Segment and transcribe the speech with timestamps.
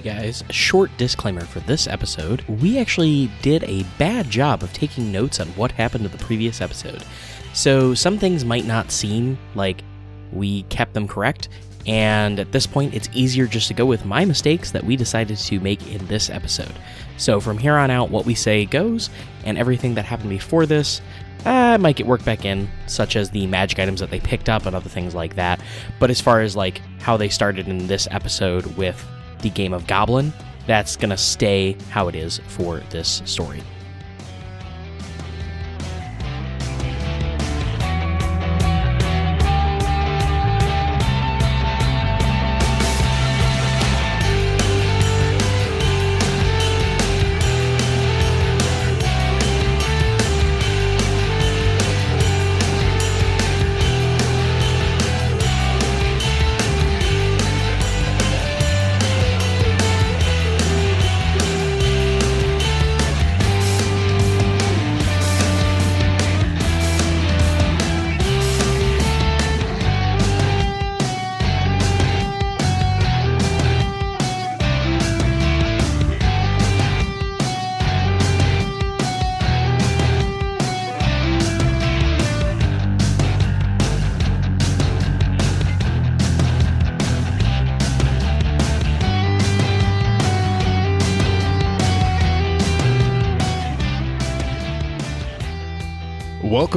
[0.00, 2.40] Hey guys, a short disclaimer for this episode.
[2.48, 6.62] We actually did a bad job of taking notes on what happened to the previous
[6.62, 7.04] episode.
[7.52, 9.84] So some things might not seem like
[10.32, 11.50] we kept them correct,
[11.86, 15.36] and at this point, it's easier just to go with my mistakes that we decided
[15.36, 16.72] to make in this episode.
[17.18, 19.10] So from here on out, what we say goes,
[19.44, 21.02] and everything that happened before this,
[21.44, 24.64] uh, might get worked back in, such as the magic items that they picked up
[24.64, 25.60] and other things like that.
[25.98, 29.06] But as far as like how they started in this episode with
[29.42, 30.32] the game of Goblin,
[30.66, 33.62] that's gonna stay how it is for this story.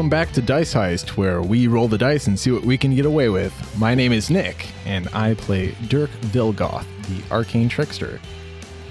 [0.04, 2.94] Welcome back to Dice Heist, where we roll the dice and see what we can
[2.94, 3.54] get away with.
[3.80, 8.20] My name is Nick, and I play Dirk Vilgoth, the arcane trickster.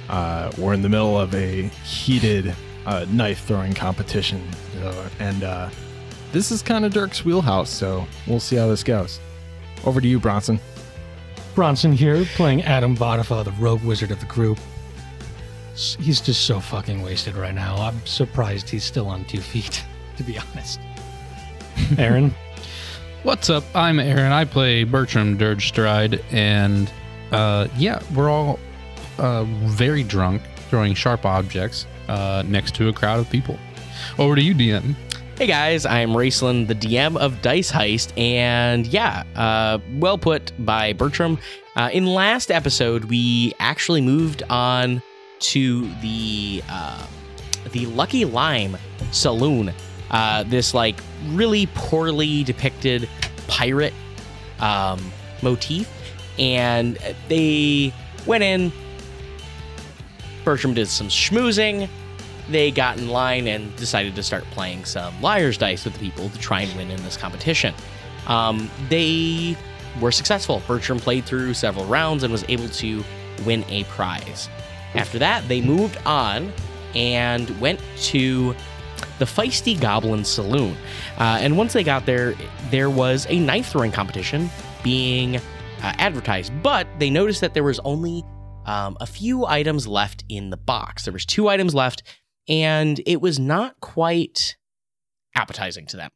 [0.09, 4.43] Uh, we're in the middle of a heated uh, knife throwing competition,
[4.83, 5.69] uh, and uh,
[6.33, 9.21] this is kind of Dirk's wheelhouse, so we'll see how this goes.
[9.85, 10.59] Over to you, Bronson.
[11.55, 14.59] Bronson here, playing Adam Vadafa, the rogue wizard of the group.
[15.75, 17.77] He's just so fucking wasted right now.
[17.77, 19.85] I'm surprised he's still on two feet,
[20.17, 20.81] to be honest.
[21.99, 22.35] Aaron,
[23.23, 23.63] What's up?
[23.73, 24.33] I'm Aaron.
[24.33, 26.91] I play Bertram Dirgestride, and
[27.31, 28.59] uh, yeah, we're all
[29.19, 33.57] uh, very drunk, throwing sharp objects uh, next to a crowd of people.
[34.19, 34.97] Over to you, DM.
[35.39, 40.93] Hey guys, I'm Raceland, the DM of Dice Heist, and yeah, uh, well put by
[40.93, 41.39] Bertram.
[41.77, 45.01] Uh, in last episode, we actually moved on
[45.39, 47.07] to the uh,
[47.71, 48.77] the Lucky Lime
[49.13, 49.73] Saloon.
[50.13, 53.09] Uh, this like really poorly depicted
[53.49, 53.95] pirate
[54.61, 55.13] um,
[55.43, 55.91] motif,
[56.39, 57.93] and they
[58.27, 58.73] went in.
[60.45, 61.89] Bertram did some schmoozing
[62.49, 66.29] they got in line and decided to start playing some liar's dice with the people
[66.31, 67.75] to try and win in this competition.
[68.27, 69.57] Um, they
[70.01, 70.63] were successful.
[70.67, 73.05] Bertram played through several rounds and was able to
[73.45, 74.49] win a prize.
[74.95, 76.53] After that, they moved on
[76.95, 78.55] and went to
[79.19, 80.77] the Feisty Goblin Saloon.
[81.19, 82.35] Uh, and once they got there,
[82.71, 84.51] there was a knife throwing competition
[84.83, 85.41] being uh,
[85.99, 88.25] advertised, but they noticed that there was only
[88.67, 91.05] um, a few items left in the box.
[91.05, 92.03] There was two items left,
[92.49, 94.57] and it was not quite
[95.35, 96.11] appetizing to them.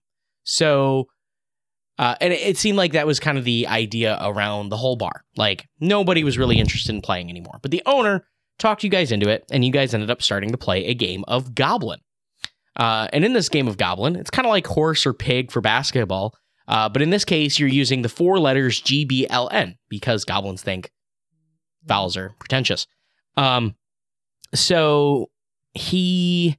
[0.45, 1.07] So,
[1.99, 4.97] uh, and it, it seemed like that was kind of the idea around the whole
[4.97, 5.25] bar.
[5.37, 7.59] Like nobody was really interested in playing anymore.
[7.63, 8.27] But the owner
[8.59, 11.25] talked you guys into it, and you guys ended up starting to play a game
[11.29, 12.01] of Goblin.
[12.77, 15.61] Uh, and in this game of Goblin, it's kind of like horse or pig for
[15.61, 16.35] basketball.
[16.69, 20.91] Uh, but in this case, you're using the four letters GBLN because goblins think
[21.85, 22.87] vowels are pretentious.
[23.37, 23.77] Um,
[24.55, 25.31] so
[25.75, 26.59] he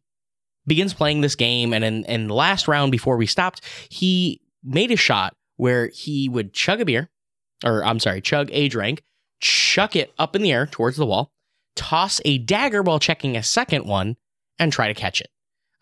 [0.66, 4.92] begins playing this game, and in, in the last round before we stopped, he made
[4.92, 7.10] a shot where he would chug a beer,
[7.66, 9.04] or I'm sorry, chug a drink,
[9.40, 11.32] chuck it up in the air towards the wall,
[11.76, 14.18] toss a dagger while checking a second one,
[14.60, 15.30] and try to catch it.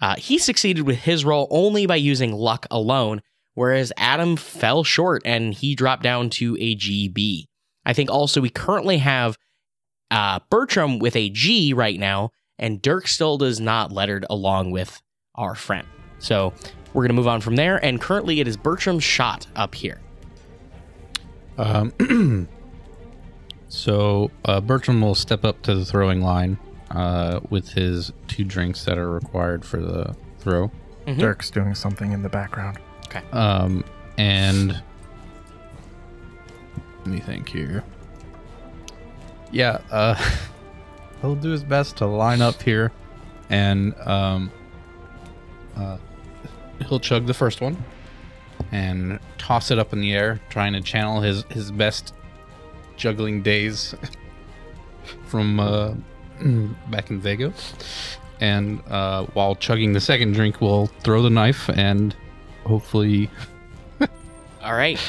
[0.02, 3.22] Uh, he succeeded with his role only by using luck alone,
[3.54, 7.46] whereas Adam fell short and he dropped down to a GB.
[7.86, 9.38] I think also we currently have
[10.12, 15.02] uh, Bertram with a G right now, and Dirk still does not lettered along with
[15.36, 15.88] our friend.
[16.20, 16.54] So
[16.94, 20.00] we're going to move on from there, and currently it is Bertram's shot up here.
[21.58, 22.48] Um,
[23.68, 26.58] so uh, Bertram will step up to the throwing line
[26.96, 30.72] uh, with his two drinks that are required for the throw.
[31.06, 31.20] Mhm.
[31.20, 32.80] Dirk's doing something in the background.
[33.08, 33.22] Okay.
[33.32, 33.84] Um,
[34.18, 34.82] and
[37.00, 37.84] let me think here.
[39.52, 40.16] Yeah, uh,
[41.22, 42.92] he'll do his best to line up here,
[43.50, 44.52] and um,
[45.76, 45.98] uh,
[46.88, 47.84] he'll chug the first one
[48.72, 52.14] and toss it up in the air, trying to channel his his best
[52.98, 53.94] juggling days.
[55.28, 55.94] from uh,
[56.90, 57.54] back in Vega.
[58.42, 62.16] And uh, while chugging the second drink, we'll throw the knife and
[62.66, 63.30] hopefully
[64.62, 65.00] All right.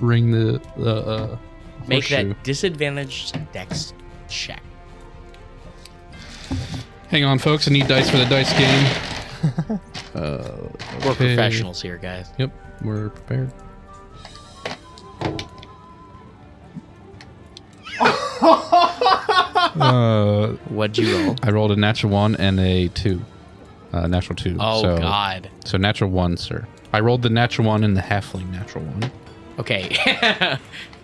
[0.00, 1.38] ring the the uh,
[1.88, 2.28] Make horseshoe.
[2.28, 3.94] that disadvantaged dex
[4.28, 4.62] check.
[7.08, 7.68] Hang on, folks.
[7.68, 8.86] I need dice for the dice game.
[10.14, 10.68] uh,
[11.04, 11.34] We're okay.
[11.34, 12.30] professionals here, guys.
[12.38, 12.50] Yep,
[12.82, 13.52] we're prepared.
[19.80, 21.36] Uh, What'd you roll?
[21.42, 23.20] I rolled a natural one and a two.
[23.92, 24.56] Uh, natural two.
[24.60, 25.50] Oh so, God.
[25.64, 26.66] So natural one, sir.
[26.92, 29.10] I rolled the natural one and the halfling natural one.
[29.58, 29.96] Okay.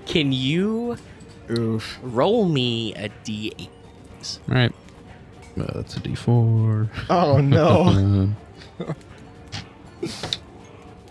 [0.07, 0.97] Can you
[1.51, 1.99] Oof.
[2.03, 3.69] roll me a d8?
[4.49, 4.73] All right.
[5.59, 6.89] Uh, that's a D4.
[7.11, 8.29] Oh no.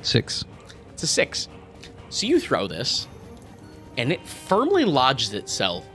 [0.01, 0.45] Six.
[0.93, 1.47] It's a six.
[2.09, 3.07] So you throw this,
[4.01, 5.85] and it firmly lodges itself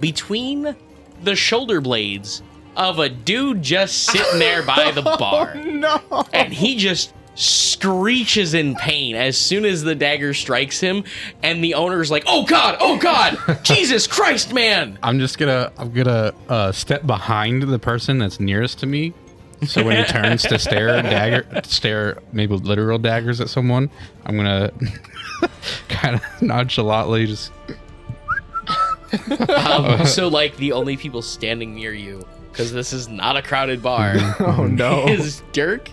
[0.00, 0.74] between
[1.22, 2.42] the shoulder blades
[2.76, 5.54] of a dude just sitting there by the bar.
[5.56, 6.00] no.
[6.32, 11.02] and he just screeches in pain as soon as the dagger strikes him
[11.42, 15.92] and the owner's like oh god oh god jesus christ man I'm just gonna I'm
[15.92, 19.14] gonna uh, step behind the person that's nearest to me.
[19.66, 23.90] So when he turns to stare dagger stare maybe literal daggers at someone,
[24.26, 24.72] I'm gonna
[26.02, 27.52] kind of nonchalantly just
[29.66, 33.82] um, so like the only people standing near you because this is not a crowded
[33.82, 35.06] bar Oh no.
[35.06, 35.88] is dirk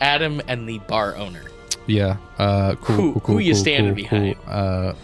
[0.00, 1.42] adam and the bar owner
[1.88, 2.16] yeah.
[2.36, 2.96] Uh, cool.
[2.96, 4.34] Who- cool, cool, who you standing behind?
[4.48, 4.94] Uh,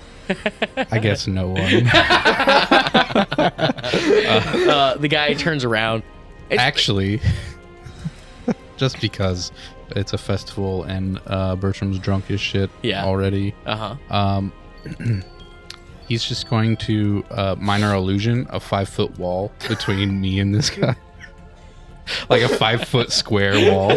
[0.91, 1.87] I guess no one.
[3.49, 6.03] uh, the guy turns around
[6.51, 7.21] Actually,
[8.77, 9.53] just because
[9.97, 13.05] it's a festival and uh, Bertram's drunk as shit Yeah.
[13.05, 13.55] already.
[13.67, 14.53] uh-huh Um,
[16.09, 20.71] he's just going to uh, minor illusion a five foot wall between me and this
[20.71, 20.95] guy.
[22.29, 23.89] like a five foot square wall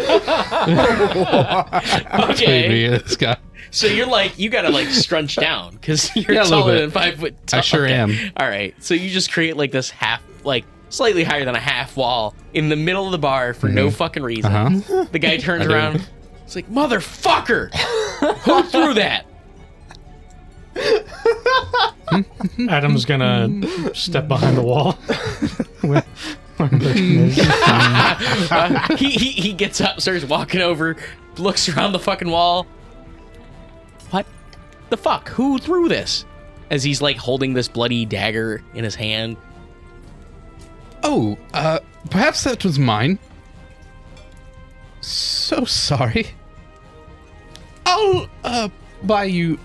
[0.66, 3.36] between okay me and this guy.
[3.70, 6.80] so you're like you gotta like scrunch down because you're Yeah, a little taller bit.
[6.82, 7.94] than five foot I sure Okay.
[7.94, 8.12] am.
[8.36, 8.74] All right.
[8.82, 12.68] So you just create like this half, like slightly higher than a half wall in
[12.68, 14.52] the middle of the bar for no fucking reason.
[14.52, 15.04] Uh-huh.
[15.12, 16.08] The guy turns around.
[16.44, 17.74] It's like, motherfucker!
[18.44, 19.26] Who threw that?
[22.68, 24.92] Adam's gonna step behind the wall.
[25.82, 26.04] Where-
[26.56, 26.94] where Bertram
[27.28, 27.38] is.
[27.38, 30.96] Uh, he, he he gets up, starts walking over,
[31.36, 32.66] looks around the fucking wall.
[34.10, 34.24] What
[34.88, 35.28] the fuck?
[35.30, 36.24] Who threw this?
[36.70, 39.36] As he's like holding this bloody dagger in his hand.
[41.02, 43.18] Oh, uh, perhaps that was mine.
[45.00, 46.28] So sorry.
[47.84, 48.68] I'll uh
[49.04, 49.58] buy you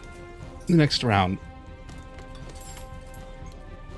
[0.68, 1.38] the next round.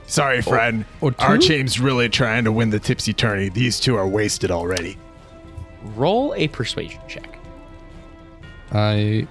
[0.05, 0.85] Sorry, friend.
[1.01, 3.49] or Our team's really trying to win the tipsy tourney.
[3.49, 4.97] These two are wasted already.
[5.95, 7.39] Roll a persuasion check.
[8.71, 9.27] I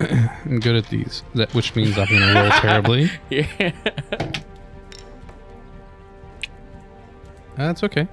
[0.00, 3.10] am good at these, that which means I'm gonna roll terribly.
[3.30, 3.72] Yeah.
[7.56, 8.08] That's okay.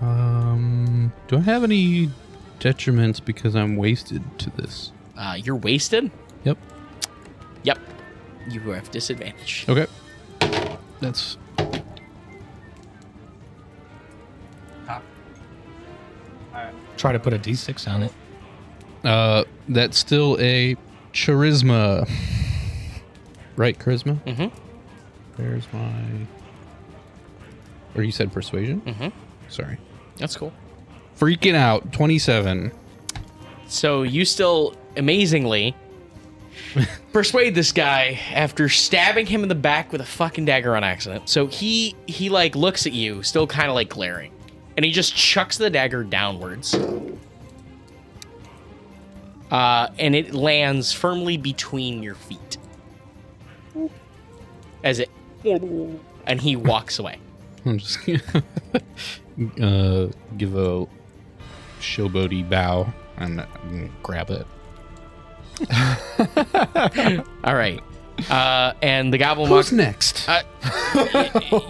[0.00, 2.10] Um, do I have any
[2.58, 4.92] detriments because I'm wasted to this?
[5.18, 6.10] Uh, you're wasted.
[6.44, 6.56] Yep.
[7.64, 7.78] Yep.
[8.48, 9.66] You have disadvantage.
[9.68, 9.86] Okay.
[11.00, 11.36] That's
[16.96, 18.12] Try to put a d6 on it.
[19.04, 20.76] uh that's still a
[21.14, 22.06] charisma.
[23.56, 24.22] Right, charisma?
[24.24, 24.54] Mm-hmm.
[25.36, 26.26] Where's my
[27.94, 28.80] Or you said persuasion?
[28.82, 29.12] Mhm.
[29.48, 29.78] Sorry.
[30.18, 30.52] That's cool.
[31.18, 31.92] Freaking out.
[31.92, 32.72] 27.
[33.66, 35.74] So you still amazingly
[37.12, 41.28] persuade this guy after stabbing him in the back with a fucking dagger on accident.
[41.28, 44.32] So he he like looks at you, still kind of like glaring,
[44.76, 46.74] and he just chucks the dagger downwards.
[49.50, 52.56] Uh, and it lands firmly between your feet.
[54.84, 55.10] As it,
[56.26, 57.18] and he walks away.
[57.66, 57.98] I'm just
[59.60, 60.86] uh give a
[61.80, 63.46] showboaty bow and uh,
[64.02, 64.46] grab it.
[67.44, 67.80] All right,
[68.30, 69.72] uh, and the goblin Who's walks.
[69.72, 70.28] next?
[70.28, 70.42] Uh,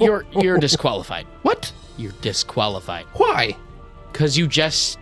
[0.00, 1.26] you're you're disqualified.
[1.42, 1.72] what?
[1.96, 3.56] You're disqualified Why?
[4.12, 4.98] because you just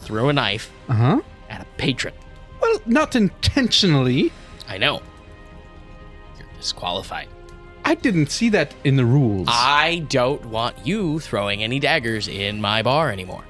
[0.00, 1.20] threw a knife Uh-huh.
[1.50, 2.14] at a patron.
[2.60, 4.32] Well, not intentionally.
[4.68, 5.02] I know.
[6.38, 7.28] You're disqualified.
[7.84, 9.48] I didn't see that in the rules.
[9.50, 13.44] I don't want you throwing any daggers in my bar anymore.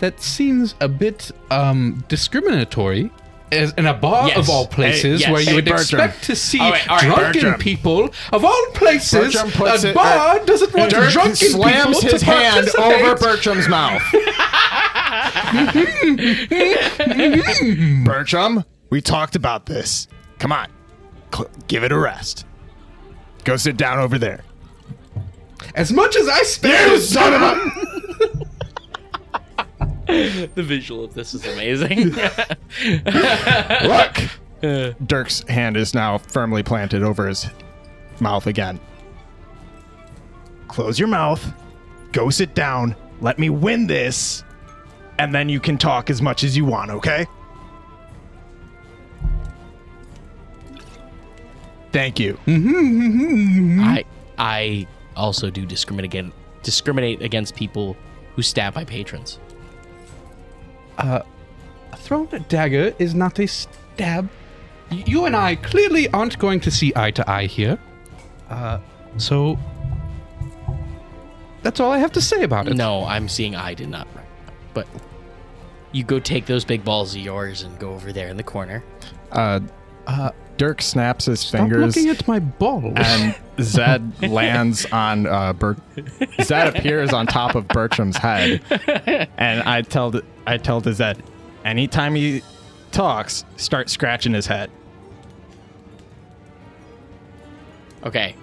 [0.00, 3.10] that seems a bit um discriminatory.
[3.50, 4.36] As in a bar Yes.
[4.36, 5.48] of all places Hey, where yes.
[5.50, 6.00] you would Bertram.
[6.02, 7.60] expect to see All right, all right, drunken Bertram.
[7.60, 9.32] people of all places.
[9.34, 13.14] Bertram puts a it- bar doesn't want Dirk drunken slams people his to hand over
[13.16, 14.02] Bertram's mouth.
[18.04, 20.08] Bertram, we talked about this.
[20.38, 20.68] Come on,
[21.34, 22.44] Cl- give it a rest.
[23.44, 24.42] Go sit down over there.
[25.74, 27.88] As much as I spend, son of a.
[30.54, 32.10] The visual of this is amazing.
[33.84, 34.96] Look!
[35.06, 37.46] Dirk's hand is now firmly planted over his
[38.18, 38.80] mouth again.
[40.66, 41.52] Close your mouth.
[42.12, 42.96] Go sit down.
[43.20, 44.42] Let me win this.
[45.18, 47.26] And then you can talk as much as you want, okay?
[51.92, 52.38] Thank you.
[52.46, 54.04] I
[54.38, 57.96] I also do discriminate again discriminate against people
[58.34, 59.38] who stab my patrons.
[60.98, 61.24] a
[61.96, 64.28] thrown dagger is not a stab.
[64.90, 67.78] You and I clearly aren't going to see eye to eye here.
[68.48, 68.78] Uh,
[69.16, 69.58] so
[71.62, 72.74] that's all I have to say about it.
[72.74, 74.08] No, I'm seeing I did not.
[74.74, 74.86] But
[75.92, 78.84] you go take those big balls of yours and go over there in the corner.
[79.32, 79.60] Uh,
[80.06, 81.96] uh, Dirk snaps his Stop fingers.
[81.96, 82.94] looking at my balls.
[82.96, 85.78] and Zed lands on uh, Bert.
[86.42, 88.60] Zed appears on top of Bertram's head,
[89.38, 91.22] and I tell the, I tell to Zed,
[91.64, 92.42] anytime he
[92.92, 94.70] talks, start scratching his head.
[98.04, 98.34] Okay.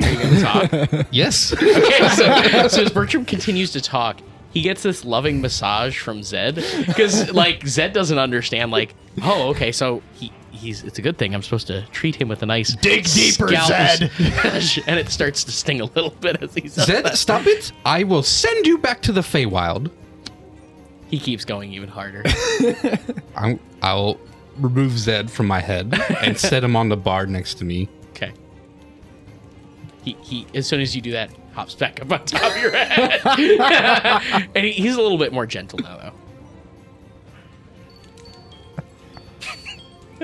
[0.00, 1.06] Are you gonna talk?
[1.12, 1.52] yes.
[1.52, 4.20] okay, so, so as Bertram continues to talk,
[4.52, 8.70] he gets this loving massage from Zed because like Zed doesn't understand.
[8.70, 10.32] Like, oh, okay, so he
[10.64, 11.34] he's it's a good thing.
[11.34, 14.10] I'm supposed to treat him with a nice Dig deeper, Zed.
[14.86, 17.18] and it starts to sting a little bit as he says Zed, that.
[17.18, 17.72] stop it.
[17.84, 19.90] I will send you back to the Feywild.
[21.08, 22.24] He keeps going even harder.
[23.36, 24.18] I'm, I'll
[24.56, 27.88] remove Zed from my head and set him on the bar next to me.
[28.10, 28.32] Okay.
[30.02, 32.72] He he as soon as you do that, hops back up on top of your
[32.72, 33.20] head,
[34.54, 36.23] and he, he's a little bit more gentle now though.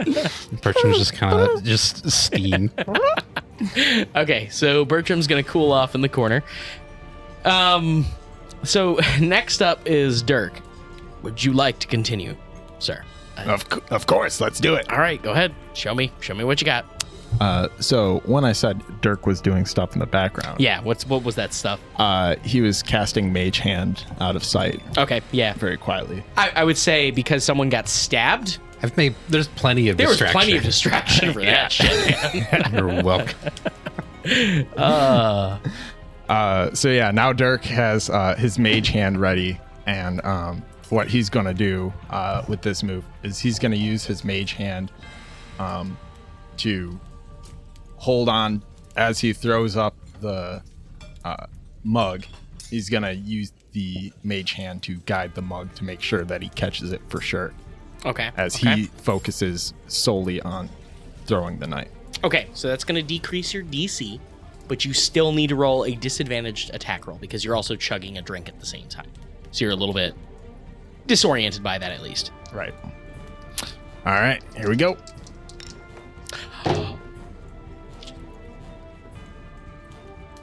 [0.62, 2.70] Bertram's just kind of just steam.
[4.16, 6.42] Okay, so Bertram's gonna cool off in the corner.
[7.44, 8.06] Um,
[8.62, 10.60] so next up is Dirk.
[11.22, 12.36] Would you like to continue,
[12.78, 13.04] sir?
[13.36, 14.90] Of, c- of course, let's do it.
[14.90, 15.54] All right, go ahead.
[15.74, 16.10] Show me.
[16.20, 16.86] Show me what you got.
[17.40, 20.80] Uh, so when I said Dirk was doing stuff in the background, Yeah.
[20.82, 21.80] What's what was that stuff?
[21.96, 25.20] uh, he was casting Mage Hand out of sight Okay.
[25.32, 25.52] Yeah.
[25.54, 26.24] very quietly.
[26.38, 29.14] I, I would say because someone got stabbed, I've made.
[29.28, 30.40] There's plenty of there was distraction.
[30.40, 32.52] plenty of distraction for that shit.
[32.52, 32.74] Man.
[32.74, 33.38] You're welcome.
[34.76, 35.58] Uh,
[36.28, 41.28] Uh, so yeah, now Dirk has uh, his mage hand ready, and um, what he's
[41.30, 44.92] gonna do uh, with this move is he's gonna use his mage hand
[45.58, 45.98] um,
[46.58, 47.00] to
[47.96, 48.62] hold on
[48.96, 50.62] as he throws up the
[51.24, 51.46] uh,
[51.82, 52.24] mug.
[52.68, 56.48] He's gonna use the mage hand to guide the mug to make sure that he
[56.50, 57.52] catches it for sure,
[58.04, 58.30] okay.
[58.36, 58.76] as okay.
[58.76, 60.68] he focuses solely on
[61.26, 61.88] throwing the knight.
[62.22, 64.20] Okay, so that's going to decrease your DC,
[64.68, 68.22] but you still need to roll a disadvantaged attack roll because you're also chugging a
[68.22, 69.08] drink at the same time.
[69.52, 70.14] So you're a little bit
[71.06, 72.32] disoriented by that, at least.
[72.52, 72.74] Right.
[74.06, 74.96] All right, here we go.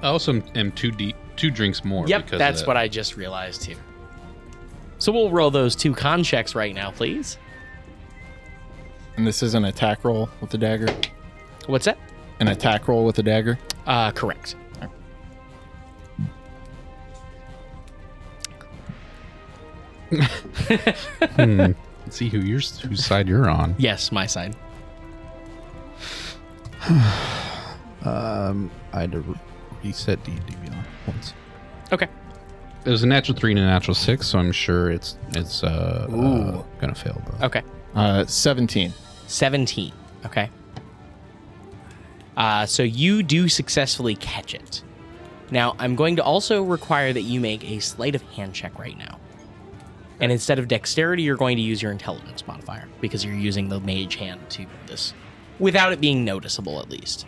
[0.02, 2.08] I also am, am two deep, two drinks more.
[2.08, 3.76] Yep, because that's of what I just realized too.
[5.00, 7.38] So we'll roll those two con checks right now, please.
[9.18, 10.88] And this is an attack roll with the dagger.
[11.66, 11.98] What's that?
[12.40, 13.58] An attack roll with the dagger.
[13.86, 14.56] Uh, correct.
[20.10, 21.72] Hmm.
[22.06, 23.76] Let's see who you're, whose side you're on.
[23.78, 24.56] Yes, my side.
[28.06, 29.36] Um, I had to re-
[29.84, 31.34] reset D and D Beyond once.
[31.92, 32.08] Okay.
[32.86, 36.08] It was a natural three and a natural six, so I'm sure it's it's uh,
[36.10, 37.22] uh gonna fail.
[37.26, 37.64] But Okay.
[37.94, 38.94] Uh, 17.
[39.28, 39.94] 17.
[40.26, 40.50] Okay.
[42.36, 44.84] Uh, so you do successfully catch it.
[45.50, 48.98] Now, I'm going to also require that you make a sleight of hand check right
[48.98, 49.20] now.
[50.20, 53.80] And instead of dexterity, you're going to use your intelligence modifier because you're using the
[53.80, 55.14] mage hand to do this
[55.60, 57.26] without it being noticeable, at least.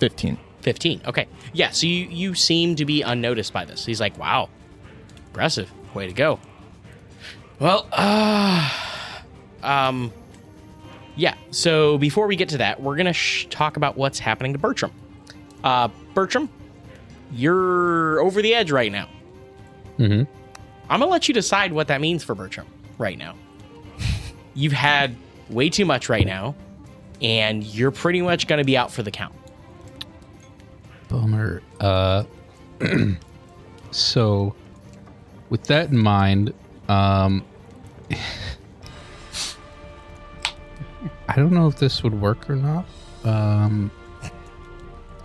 [0.00, 0.38] 15.
[0.60, 1.02] 15.
[1.06, 1.26] Okay.
[1.52, 3.84] Yeah, so you, you seem to be unnoticed by this.
[3.84, 4.48] He's like, wow,
[5.26, 5.70] impressive.
[5.94, 6.38] Way to go.
[7.58, 8.87] Well, uh,
[9.62, 10.12] um,
[11.16, 14.58] yeah, so before we get to that, we're to sh- talk about what's happening to
[14.58, 14.92] Bertram.
[15.64, 16.48] Uh, Bertram,
[17.32, 19.08] you're over the edge right now.
[19.96, 20.22] hmm
[20.90, 23.34] I'm to let you decide what that means for Bertram right now.
[24.54, 25.14] you've had
[25.50, 26.54] way too much right now,
[27.20, 29.34] and you're pretty much to be out for the count.
[31.08, 31.62] Bummer.
[31.80, 32.24] Uh,
[33.90, 34.54] so,
[35.50, 36.54] with that in mind,
[36.88, 37.44] um,
[41.28, 42.84] I don't know if this would work or not.
[43.24, 43.90] Um,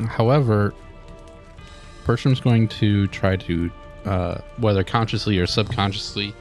[0.08, 0.74] however,
[2.06, 3.72] Bertram's going to try to,
[4.06, 6.34] uh, whether consciously or subconsciously,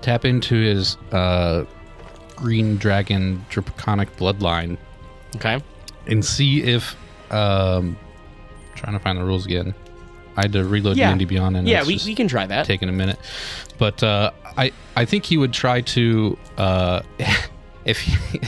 [0.00, 1.64] tap into his uh,
[2.36, 4.76] green dragon draconic bloodline
[5.36, 5.58] Okay.
[6.06, 6.94] and see if
[7.32, 7.96] um
[8.74, 9.74] trying to find the rules again
[10.36, 11.12] i had to reload Yeah.
[11.14, 12.66] D&D beyond and Yeah, we, we can try that.
[12.66, 13.18] taking a minute
[13.78, 17.00] but uh i i think he would try to uh
[17.86, 18.38] if he,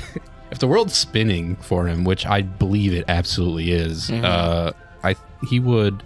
[0.51, 4.25] if the world's spinning for him which i believe it absolutely is Mhm.
[4.25, 4.73] uh
[5.05, 5.15] i
[5.49, 6.03] he would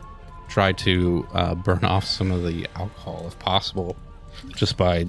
[0.49, 3.97] try to uh burn off some of the alcohol if possible
[4.57, 5.07] just by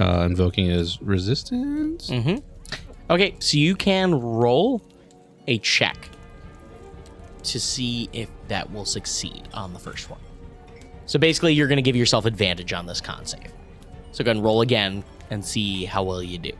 [0.00, 2.36] uh invoking his resistance Mm-hmm.
[3.10, 4.80] Okay, so you can roll
[5.46, 6.08] a check
[7.42, 10.18] to see if that will succeed on the first one.
[11.04, 13.52] So basically, you're going to give yourself advantage on this con save.
[14.12, 16.52] So go ahead and roll again and see how well you do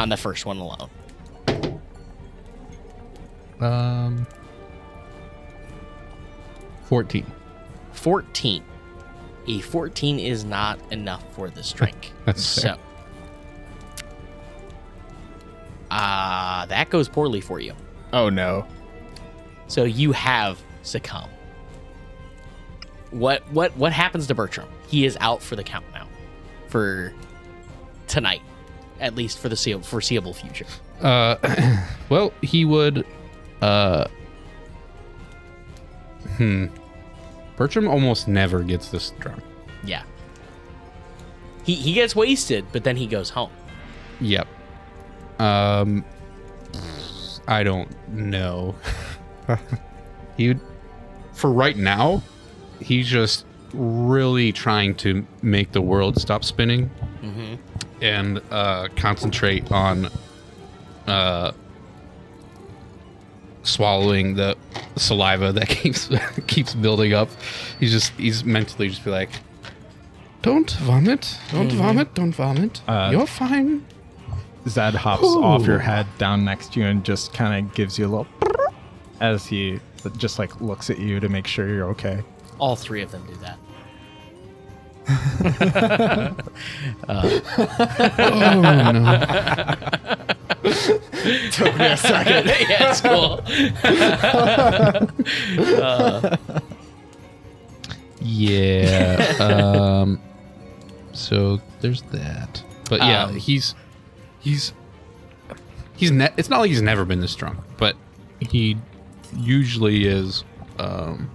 [0.00, 0.88] on the first one alone.
[3.60, 4.26] um
[6.84, 7.26] 14
[7.92, 8.64] 14.
[9.46, 12.12] A 14 is not enough for this drink.
[12.24, 12.62] That's so.
[12.62, 12.76] fair.
[15.90, 17.74] Uh, that goes poorly for you.
[18.14, 18.66] Oh no.
[19.66, 21.30] So you have succumbed.
[23.10, 24.68] What what what happens to Bertram?
[24.88, 26.08] He is out for the count now,
[26.68, 27.12] for
[28.06, 28.42] tonight,
[29.00, 30.66] at least for the foreseeable- future.
[31.00, 31.36] Uh,
[32.08, 33.06] well, he would.
[33.62, 34.06] Uh,
[36.36, 36.66] hmm.
[37.56, 39.42] Bertram almost never gets this drunk.
[39.84, 40.02] Yeah.
[41.64, 43.50] He he gets wasted, but then he goes home.
[44.20, 44.46] Yep.
[45.38, 46.04] Um,
[47.48, 48.74] I don't know.
[50.36, 50.60] he would,
[51.32, 52.22] for right now,
[52.80, 56.90] he's just really trying to make the world stop spinning
[57.22, 57.69] Mm-hmm.
[58.00, 60.08] And uh, concentrate on
[61.06, 61.52] uh,
[63.62, 64.56] swallowing the
[64.96, 66.10] saliva that keeps
[66.46, 67.28] keeps building up.
[67.78, 69.30] He's just he's mentally just be like,
[70.42, 72.82] "Don't vomit, don't vomit, don't vomit.
[72.88, 73.84] Uh, You're fine."
[74.68, 78.06] Zed hops off your head down next to you and just kind of gives you
[78.06, 78.26] a little
[79.20, 79.80] as he
[80.18, 82.22] just like looks at you to make sure you're okay.
[82.58, 83.58] All three of them do that.
[87.08, 89.16] Oh no!
[91.50, 92.46] Took me a second.
[92.46, 93.40] yeah, it's cool.
[98.20, 99.36] Yeah.
[99.40, 100.20] um.
[101.12, 102.62] So there's that.
[102.88, 103.74] But yeah, Um, he's
[104.40, 104.72] he's
[105.96, 107.96] he's ne- it's not like he's never been this drunk, but
[108.40, 108.76] he
[109.36, 110.44] usually is
[110.78, 111.30] um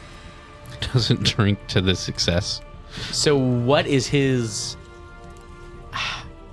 [0.92, 2.60] doesn't drink to this success.
[3.12, 4.76] So what is his?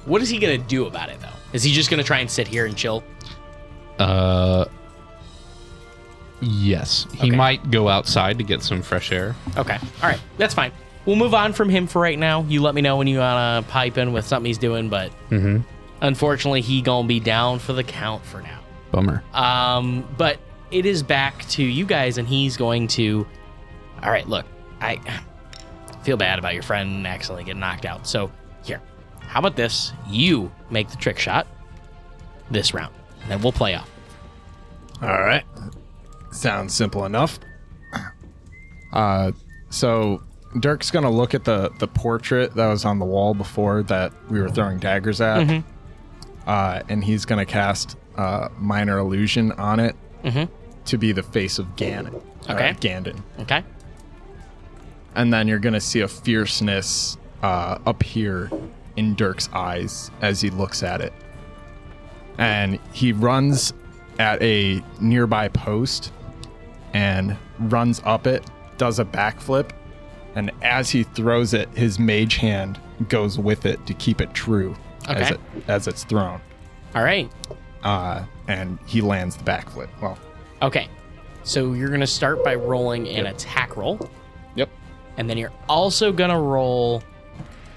[0.05, 1.27] What is he gonna do about it though?
[1.53, 3.03] Is he just gonna try and sit here and chill?
[3.99, 4.65] Uh
[6.41, 7.35] yes, he Okay.
[7.37, 9.35] might go outside to get some fresh air.
[9.57, 10.71] Okay, all right, that's fine.
[11.05, 12.43] We'll move on from him for right now.
[12.47, 15.63] You let me know when you wanna pipe in with something he's doing, but Mhm.
[16.01, 18.59] unfortunately, he gonna be down for the count for now.
[18.91, 19.23] Bummer.
[19.33, 20.37] Um, but
[20.71, 23.25] it is back to you guys, and he's going to.
[24.03, 24.45] All right, look,
[24.81, 24.99] I
[26.03, 28.05] feel bad about your friend accidentally getting knocked out.
[28.07, 28.31] So
[28.63, 28.81] here,
[29.21, 29.93] how about this?
[30.07, 31.47] You make the trick shot
[32.51, 33.89] this round, and then we'll play off.
[35.01, 35.43] All right.
[36.31, 37.39] Sounds simple enough.
[38.91, 39.31] Uh,
[39.69, 40.21] so
[40.59, 44.39] Dirk's gonna look at the the portrait that was on the wall before that we
[44.39, 45.63] were throwing daggers at,
[46.45, 50.47] uh, and he's gonna cast uh, minor illusion on it Mhm.
[50.85, 52.21] to be the face of Ganon.
[52.49, 52.69] Okay.
[52.69, 53.21] Uh, Gandon.
[53.39, 53.63] Okay.
[55.15, 58.49] And then you're gonna see a fierceness uh, appear
[58.95, 61.13] in Dirk's eyes as he looks at it,
[62.37, 63.73] and he runs
[64.19, 66.11] at a nearby post
[66.93, 68.45] and runs up it,
[68.77, 69.71] does a backflip,
[70.35, 74.75] and as he throws it, his mage hand goes with it to keep it true
[75.07, 76.39] as it as it's thrown,
[76.95, 77.29] All right.
[77.83, 79.89] uh, and he lands the backflip.
[80.01, 80.17] Well,
[80.61, 80.87] Okay.
[81.43, 84.09] So you're gonna start by rolling an attack roll, yep.
[85.17, 87.03] And then you're also gonna roll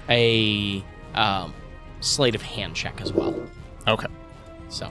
[0.09, 0.83] a
[1.15, 1.53] um,
[2.01, 3.35] sleight of hand check as well.
[3.87, 4.07] Okay.
[4.69, 4.89] So,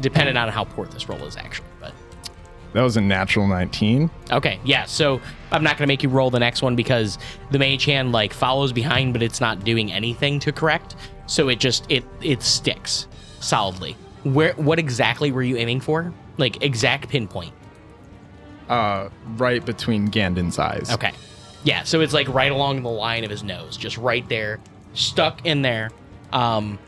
[0.00, 1.92] depending on how poor this roll is, actually, but
[2.72, 4.10] That was a natural 19.
[4.30, 4.84] Okay, yeah.
[4.84, 7.18] So I'm not gonna make you roll the next one because
[7.50, 10.96] the mage hand like follows behind, but it's not doing anything to correct.
[11.26, 13.08] So it just it it sticks
[13.40, 13.96] solidly.
[14.24, 16.12] Where what exactly were you aiming for?
[16.36, 17.52] Like exact pinpoint.
[18.70, 20.90] Uh, right between Gandon's eyes.
[20.92, 21.12] Okay.
[21.64, 24.60] Yeah, so it's like right along the line of his nose, just right there,
[24.94, 25.90] stuck in there.
[26.32, 26.78] Um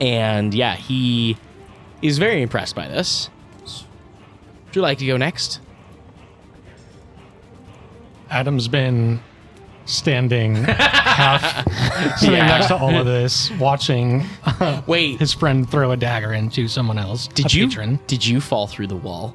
[0.00, 1.38] and yeah, he
[2.02, 3.30] is very impressed by this.
[4.66, 5.60] Would you like to go next?
[8.28, 9.20] Adam's been
[9.86, 11.64] standing half
[12.18, 12.46] sitting Yeah.
[12.48, 16.98] next to all of this, watching uh, Wait, his friend throw a dagger into someone
[16.98, 17.28] else.
[17.28, 18.00] Did a you patron.
[18.08, 19.34] did you fall through the wall?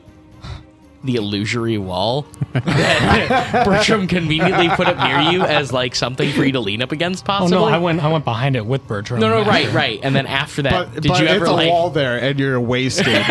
[1.03, 6.51] The illusory wall that Bertram conveniently put up near you as like something for you
[6.51, 7.57] to lean up against, Oh possibly.
[7.57, 8.03] no, I went.
[8.03, 9.19] I went behind it with Bertram.
[9.19, 9.99] no, no, right, right.
[10.03, 11.69] And then after that, But, did but you ever it's a like?
[11.69, 13.07] wall there, and you're wasted.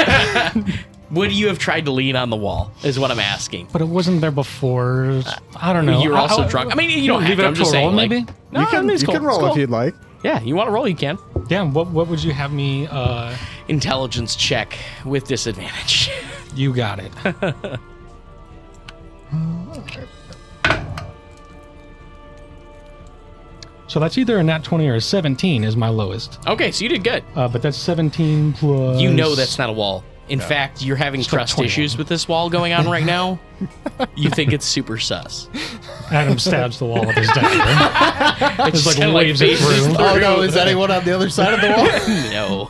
[1.13, 2.73] Would you have tried to lean on the wall?
[2.85, 3.69] Is what I'm asking.
[3.73, 5.23] But it wasn't there before.
[5.61, 6.01] I don't know.
[6.03, 6.73] You were also I- drunk.
[6.73, 7.47] I mean, you don't leave have it to.
[7.47, 8.27] up I'm to just a saying, roll, like, maybe.
[8.53, 9.51] no, you can, it's you cool, can roll cool.
[9.53, 9.95] if you'd like.
[10.23, 11.19] Yeah, you want to roll, you can.
[11.49, 11.63] Yeah.
[11.63, 12.87] What What would you have me?
[12.89, 13.35] Uh,
[13.71, 16.11] Intelligence check with disadvantage.
[16.57, 17.13] you got it.
[23.87, 26.39] so that's either a nat twenty or a seventeen is my lowest.
[26.47, 27.25] okay, so you did good.
[27.35, 29.01] Uh, but that's seventeen plus.
[29.01, 30.05] You know that's not a wall.
[30.31, 31.67] In fact, you're having like trust 21.
[31.67, 33.39] issues with this wall going on right now.
[34.17, 35.49] you think it's super sus.
[36.11, 38.61] Adam stabs the wall with his dagger.
[38.67, 39.97] It's Just like kinda waves it phases through.
[39.99, 41.89] Oh no, is anyone on the other side of the wall?
[42.31, 42.69] No.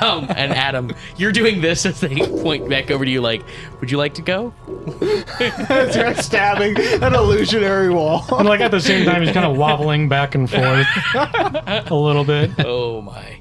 [0.00, 3.42] um, and Adam, you're doing this as they point back over to you, like,
[3.80, 4.54] would you like to go?
[5.00, 8.24] You're stabbing an illusionary wall.
[8.38, 12.24] And like at the same time, he's kind of wobbling back and forth a little
[12.24, 12.50] bit.
[12.60, 13.39] Oh my.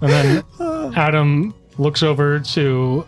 [0.00, 0.44] And then
[0.96, 3.06] Adam looks over to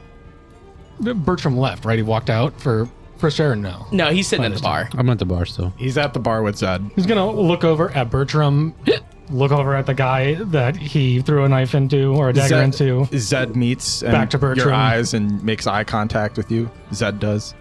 [1.00, 1.96] Bertram left, right?
[1.98, 3.54] He walked out for fresh air.
[3.54, 4.88] No, No, he's sitting at the bar.
[4.94, 5.72] I'm at the bar still.
[5.76, 6.90] He's at the bar with Zed.
[6.96, 8.74] he's gonna look over at Bertram,
[9.30, 12.64] look over at the guy that he threw a knife into or a dagger Zed,
[12.64, 13.18] into.
[13.18, 14.74] Zed meets and Back to your Bertram.
[14.74, 16.70] eyes and makes eye contact with you.
[16.92, 17.54] Zed does.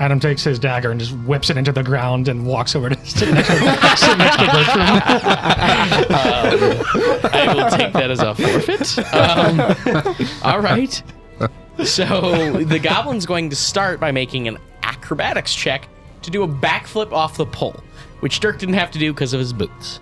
[0.00, 2.96] Adam takes his dagger and just whips it into the ground and walks over to
[3.06, 3.54] sit next to,
[3.96, 4.86] sit next to Bertram.
[7.32, 8.98] I will take that as a forfeit.
[9.14, 9.60] Um,
[10.42, 11.02] all right.
[11.84, 15.86] So the goblin's going to start by making an acrobatics check
[16.22, 17.82] to do a backflip off the pole,
[18.20, 20.00] which Dirk didn't have to do because of his boots.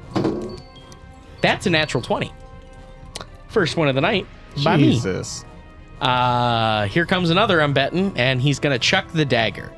[1.41, 2.33] That's a natural 20.
[3.49, 4.27] First one of the night
[4.63, 4.93] by me.
[4.93, 5.45] Jesus.
[6.01, 9.73] Uh, here comes another, I'm betting, and he's going to chuck the dagger.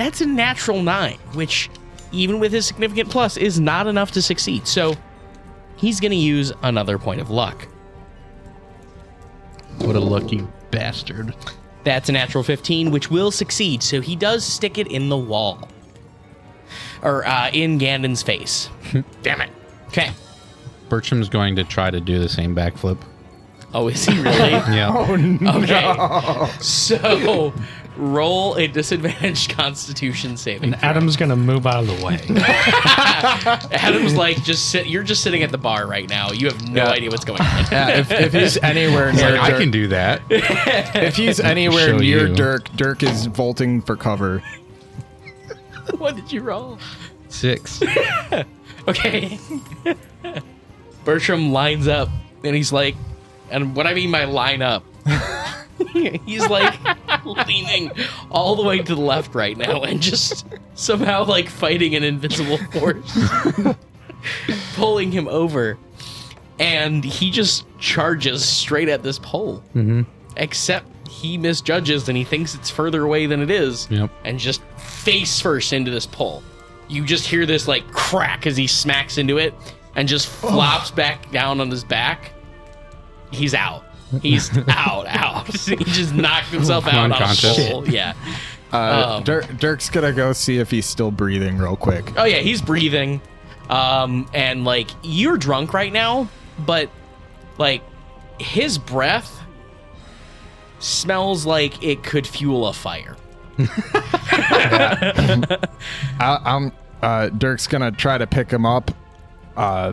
[0.00, 1.68] That's a natural nine, which,
[2.10, 4.66] even with his significant plus, is not enough to succeed.
[4.66, 4.94] So
[5.76, 7.68] he's going to use another point of luck.
[9.76, 11.34] What a lucky bastard.
[11.84, 13.82] That's a natural 15, which will succeed.
[13.82, 15.68] So he does stick it in the wall.
[17.02, 18.70] Or uh, in Gandon's face.
[19.22, 19.50] Damn it.
[19.88, 20.12] Okay.
[20.88, 23.02] Bertram's going to try to do the same backflip.
[23.74, 24.50] Oh, is he really?
[24.74, 24.96] Yeah.
[25.56, 26.52] Okay.
[26.62, 27.52] So
[28.00, 30.72] roll a disadvantaged constitution saving.
[30.74, 32.18] And Adam's gonna move out of the way.
[33.72, 36.30] Adam's like just sit you're just sitting at the bar right now.
[36.32, 36.90] You have no Yeah.
[36.90, 37.64] idea what's going on.
[37.70, 40.22] Yeah, if, if he's anywhere near like, I Dirk, can do that.
[40.30, 42.34] if he's anywhere Show near you.
[42.34, 44.42] Dirk, Dirk is vaulting for cover.
[45.98, 46.78] what did you roll?
[47.28, 47.82] Six.
[48.88, 49.38] Okay.
[51.04, 52.08] Bertram lines up
[52.44, 52.94] and he's like
[53.50, 54.84] and what I mean by line up
[56.26, 56.78] he's like
[57.46, 57.90] leaning
[58.30, 62.58] all the way to the left right now and just somehow like fighting an invisible
[62.72, 63.18] force.
[64.74, 65.78] Pulling him over.
[66.58, 69.62] And he just charges straight at this pole.
[69.74, 70.02] Mm-hmm.
[70.36, 74.10] except he misjudges and he thinks it's further away than it is Yep.
[74.24, 76.42] and just face first into this pole.
[76.88, 79.54] You just hear this like crack as he smacks into it
[79.96, 82.32] and just flops back down on his back.
[83.32, 83.84] He's out
[84.22, 87.68] he's out out he just knocked himself out on a Unconscious.
[87.70, 88.14] pole yeah
[88.72, 92.12] Uh, Um, Dirk, Dirk's gonna go see if he's still breathing real quick.
[92.16, 93.20] Oh yeah, he's breathing.
[93.68, 96.88] Um and like you're drunk right now, but
[97.58, 97.82] like
[98.38, 99.40] his breath
[100.78, 103.16] smells like it could fuel a fire.
[106.20, 108.90] I, I'm uh, Dirk's gonna try to pick him up,
[109.56, 109.92] uh,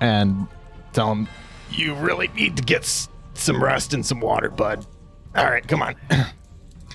[0.00, 0.46] and
[0.92, 1.28] tell him
[1.70, 4.86] you really need to get s- some rest and some water, bud.
[5.36, 5.94] All right, come on.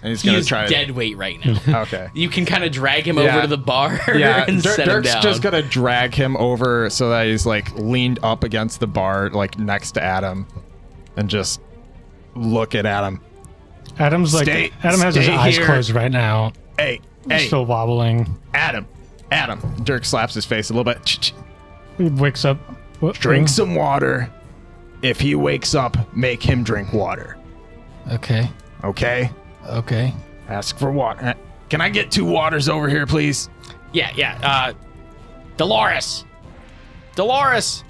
[0.03, 0.67] And he's gonna is try.
[0.67, 1.81] dead weight right now.
[1.81, 2.07] Okay.
[2.13, 3.31] you can kind of drag him Yeah.
[3.33, 5.23] over to the bar Yeah, and Dirk, set him Dirk's down.
[5.23, 9.57] just gonna drag him over so that he's like leaned up against the bar, like
[9.57, 10.45] next to Adam,
[11.15, 11.61] and just
[12.35, 13.19] look at Adam.
[13.97, 15.65] Adam's like Stay- Adam has his stay eyes here.
[15.65, 16.53] closed right now.
[16.77, 18.37] Hey, hey, He's Still wobbling.
[18.53, 18.85] Adam,
[19.31, 19.59] Adam.
[19.83, 21.03] Dirk slaps his face a little bit.
[21.05, 21.33] Ch- ch-
[21.97, 22.59] He wakes up.
[22.99, 24.31] What- Drink some water.
[25.01, 27.37] If he wakes up, make him drink water.
[28.11, 28.49] Okay.
[28.83, 29.29] Okay?
[29.67, 30.13] Okay.
[30.47, 31.27] Ask for water.
[31.27, 31.33] Uh,
[31.69, 33.49] Can I get two waters over here, please?
[33.93, 34.39] Yeah, yeah.
[34.41, 34.73] Uh,
[35.57, 36.23] Dolores,
[37.15, 37.83] Dolores.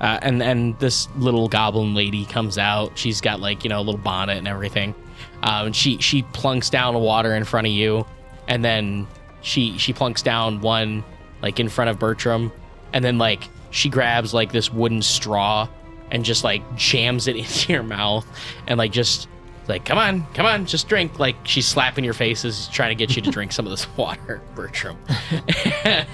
[0.00, 2.96] Uh, and and this little goblin lady comes out.
[2.96, 4.94] She's got like you know a little bonnet and everything.
[5.42, 8.06] Um, and she she plunks down a water in front of you,
[8.48, 9.06] and then
[9.42, 11.04] she she plunks down one
[11.42, 12.50] like in front of Bertram,
[12.94, 15.68] and then like she grabs like this wooden straw
[16.10, 18.26] and just like jams it into your mouth,
[18.66, 19.28] and like just
[19.68, 21.18] like come on come on just drink.
[21.18, 24.42] Like she's slapping your faces trying to get you to drink some of this water
[24.54, 24.96] bertram.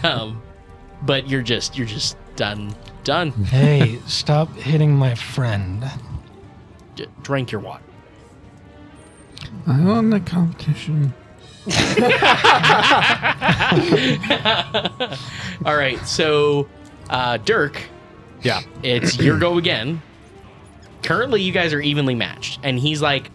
[0.03, 0.43] Um,
[1.03, 2.75] but you're just you're just done.
[3.05, 3.31] Done.
[3.33, 5.85] Hey, stop hitting my friend.
[6.97, 7.83] J- drink your water.
[9.67, 11.13] I won the competition.
[15.65, 16.69] all right so
[17.11, 17.81] uh dirk
[18.42, 18.61] Yeah.
[18.83, 20.03] it's your go again
[21.03, 23.31] currently you guys are evenly matched and he's like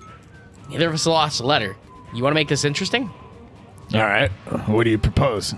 [0.69, 1.75] neither of us lost a letter
[2.13, 3.09] you want to make this interesting
[3.93, 4.29] All right.
[4.67, 5.53] What do you propose?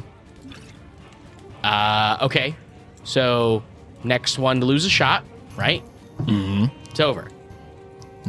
[1.64, 2.56] uh okay
[3.04, 3.64] so
[4.04, 5.24] next one to lose a shot
[5.56, 5.84] right
[6.22, 6.66] mm-hmm.
[6.90, 7.28] it's over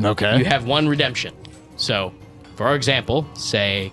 [0.03, 0.38] Okay.
[0.38, 1.33] you have one redemption.
[1.77, 2.12] So,
[2.57, 3.92] for example, say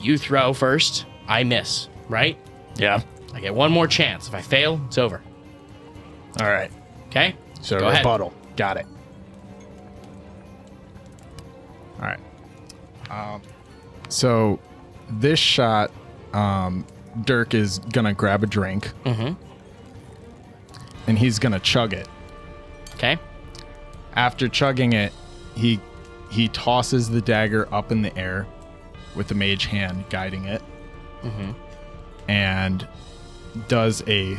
[0.00, 2.36] you throw first, I miss, right?
[2.76, 3.00] yeah.
[3.32, 4.28] I get one more chance.
[4.28, 5.22] If I fail, it's over.
[6.40, 6.70] All right.
[7.08, 7.34] Okay?
[7.62, 8.00] So Go ahead.
[8.04, 8.32] rebuttal.
[8.56, 8.86] Got it.
[12.00, 12.20] All right.
[13.10, 13.42] Um,
[14.08, 14.58] so
[15.10, 15.90] this shot,
[16.32, 16.84] um,
[17.24, 19.34] Dirk is gonna grab a drink Mhm.
[21.06, 22.08] and he's gonna chug it.
[22.94, 23.18] Okay?
[24.14, 25.12] After chugging it,
[25.54, 25.80] he
[26.30, 28.46] he tosses the dagger up in the air
[29.16, 30.60] with the mage hand guiding it,
[31.24, 31.54] Mhm.
[32.28, 32.86] and
[33.66, 34.36] does a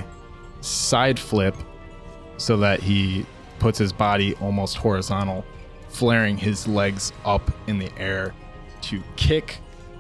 [0.62, 1.56] side flip
[2.40, 3.26] so that he
[3.60, 5.46] puts his body almost horizontal,
[5.90, 8.34] flaring his legs up in the air
[8.82, 9.58] to kick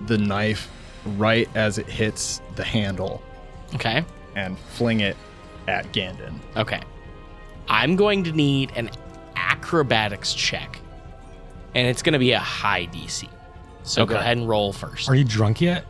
[0.07, 0.69] the knife
[1.17, 3.21] right as it hits the handle
[3.75, 4.03] Okay.
[4.35, 5.17] and fling it
[5.67, 6.39] at Gandon.
[6.55, 6.81] Okay.
[7.67, 8.89] I'm going to need an
[9.35, 10.79] acrobatics check.
[11.75, 13.27] And it's going to be a high DC.
[13.83, 14.21] So go Okay.
[14.21, 15.07] ahead and roll first.
[15.09, 15.85] Are you drunk yet?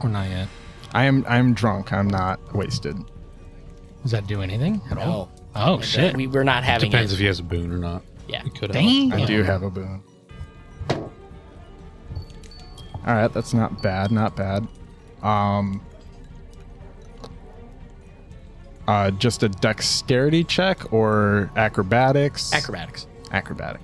[0.00, 0.48] Or not yet?
[0.92, 1.92] I am I'm drunk.
[1.92, 2.96] I'm not wasted.
[4.02, 5.28] Does that do anything at No.
[5.54, 5.76] All?
[5.76, 6.16] Oh shit!
[6.16, 7.16] We, we're not having Depends it.
[7.16, 8.02] if he has a boon or not.
[8.28, 8.42] Yeah.
[8.42, 8.82] He could have.
[8.82, 9.12] Dang.
[9.12, 10.02] I do have a boon.
[10.90, 11.10] All
[13.14, 14.10] right, that's not bad.
[14.12, 14.68] Not bad.
[15.22, 15.82] Um,
[18.86, 22.52] uh, just a dexterity check or acrobatics?
[22.52, 23.06] Acrobatics.
[23.32, 23.80] Acrobatic.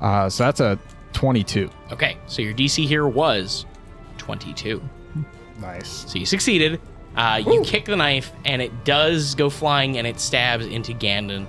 [0.00, 0.78] Uh, so that's a
[1.12, 1.70] twenty-two.
[1.92, 2.16] Okay.
[2.26, 3.66] So your DC here was
[4.18, 4.82] 22.
[5.60, 6.10] Nice.
[6.10, 6.80] So you succeeded.
[7.16, 11.46] Uh, you kick the knife, and it does go flying, and it stabs into Gandon.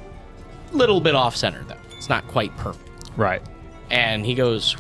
[0.72, 1.76] Little bit off center, though.
[1.98, 2.90] It's not quite perfect.
[3.16, 3.42] Right.
[3.90, 4.76] And he goes,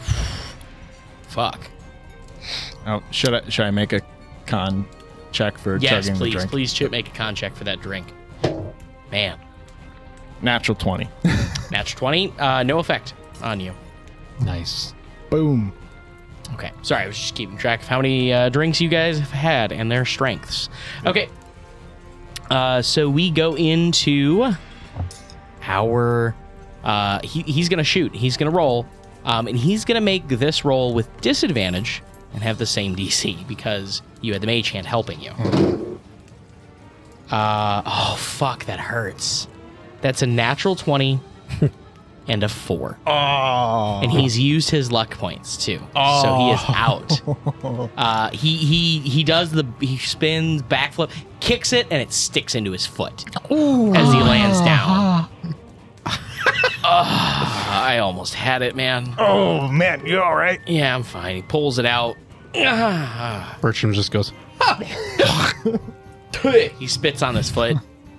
[1.27, 1.59] "Fuck."
[2.87, 4.01] Oh, should I should I make a
[4.47, 4.87] con
[5.31, 6.49] check for Yes, chugging the please, drink?
[6.51, 8.07] please, Chip, make a con check for that drink.
[9.11, 9.37] Man,
[10.41, 11.07] Natural twenty.
[11.71, 13.13] natural twenty, uh, no effect
[13.43, 13.73] on you.
[14.41, 14.93] Nice.
[15.29, 15.73] Boom.
[16.53, 19.31] Okay, sorry, I was just keeping track of how many uh, drinks you guys have
[19.31, 20.69] had and their strengths.
[21.05, 21.29] Okay,
[22.49, 24.51] uh, so we go into
[25.63, 26.35] our.
[26.83, 28.13] Uh, he, he's gonna shoot.
[28.13, 28.85] He's gonna roll,
[29.23, 32.01] um, and he's gonna make this roll with disadvantage
[32.33, 35.31] and have the same DC because you had the mage hand helping you.
[37.29, 39.47] Uh, oh fuck, that hurts.
[40.01, 41.19] That's a natural twenty
[42.27, 42.97] and a four.
[43.07, 43.99] Oh.
[44.03, 45.79] and he's used his luck points too.
[45.95, 46.21] Oh.
[46.21, 47.21] So he is out.
[47.97, 52.71] Uh, he he he does the he spins backflip, kicks it, and it sticks into
[52.71, 55.29] his foot as he lands down.
[56.83, 59.13] Ah, I almost had it, man.
[59.19, 60.59] Oh man, you all right?
[60.65, 61.35] Yeah, I'm fine.
[61.35, 62.17] He pulls it out.
[62.57, 63.57] Ah.
[63.61, 64.33] Bertram just goes,
[66.79, 67.77] he spits on his foot,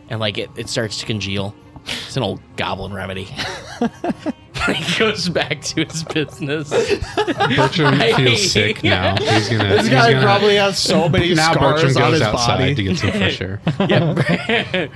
[0.09, 1.55] and like it, it starts to congeal.
[1.85, 3.29] It's an old goblin remedy.
[4.75, 6.71] he goes back to his business.
[7.57, 8.14] Bertram Right.
[8.16, 9.16] feels sick now.
[9.18, 9.64] He's gonna.
[9.68, 12.59] This he's guy gonna, probably has so many now scars Bertram on goes his outside
[12.59, 12.75] body.
[12.75, 13.61] to get some fresh air.
[13.88, 14.90] Yep.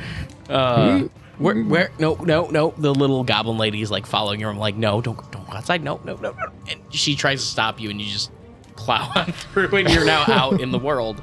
[0.48, 1.02] uh,
[1.38, 1.90] Where, where?
[1.98, 2.74] No, no, no.
[2.78, 4.48] The little goblin lady is like following her.
[4.48, 5.82] I'm like, no, don't, don't go outside.
[5.82, 6.46] No, no, no, no.
[6.68, 8.30] And she tries to stop you, and you just
[8.76, 11.20] plow on through, and you're now out in the world.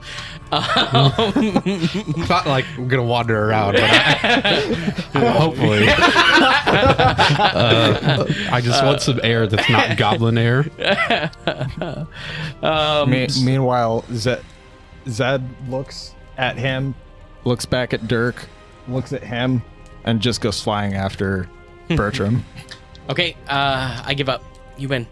[0.52, 4.52] It's not like I'm gonna wander around, but I,
[5.32, 5.88] hopefully.
[7.48, 10.64] Uh, I just want some air that's not goblin air.
[13.08, 14.44] Me- meanwhile, Zed,
[15.08, 16.94] Zed looks at him,
[17.46, 18.48] looks back at Dirk,
[18.88, 19.62] looks at him,
[20.04, 21.50] and just goes flying after
[21.96, 22.46] Bertram.
[23.10, 24.44] Okay, uh, I give up.
[24.78, 25.08] You win.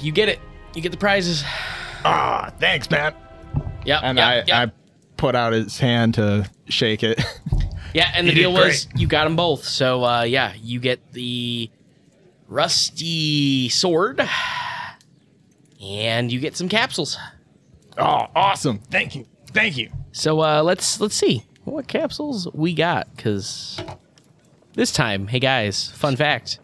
[0.00, 0.40] You get it.
[0.74, 1.42] You get the prizes.
[2.04, 3.14] ah, thanks, man.
[3.84, 4.00] Yep.
[4.02, 4.68] And yep, I, yep.
[4.68, 4.72] I
[5.16, 7.20] put out his hand to shake it.
[7.94, 9.62] Yeah, and the You deal was you got them both.
[9.62, 11.70] So uh, yeah, you get the
[12.48, 14.20] rusty sword,
[15.80, 17.16] and you get some capsules.
[17.96, 18.78] oh, awesome!
[18.90, 19.90] Thank you, thank you.
[20.10, 23.80] So uh, let's let's see what capsules we got because
[24.74, 26.58] this time, hey guys, fun fact: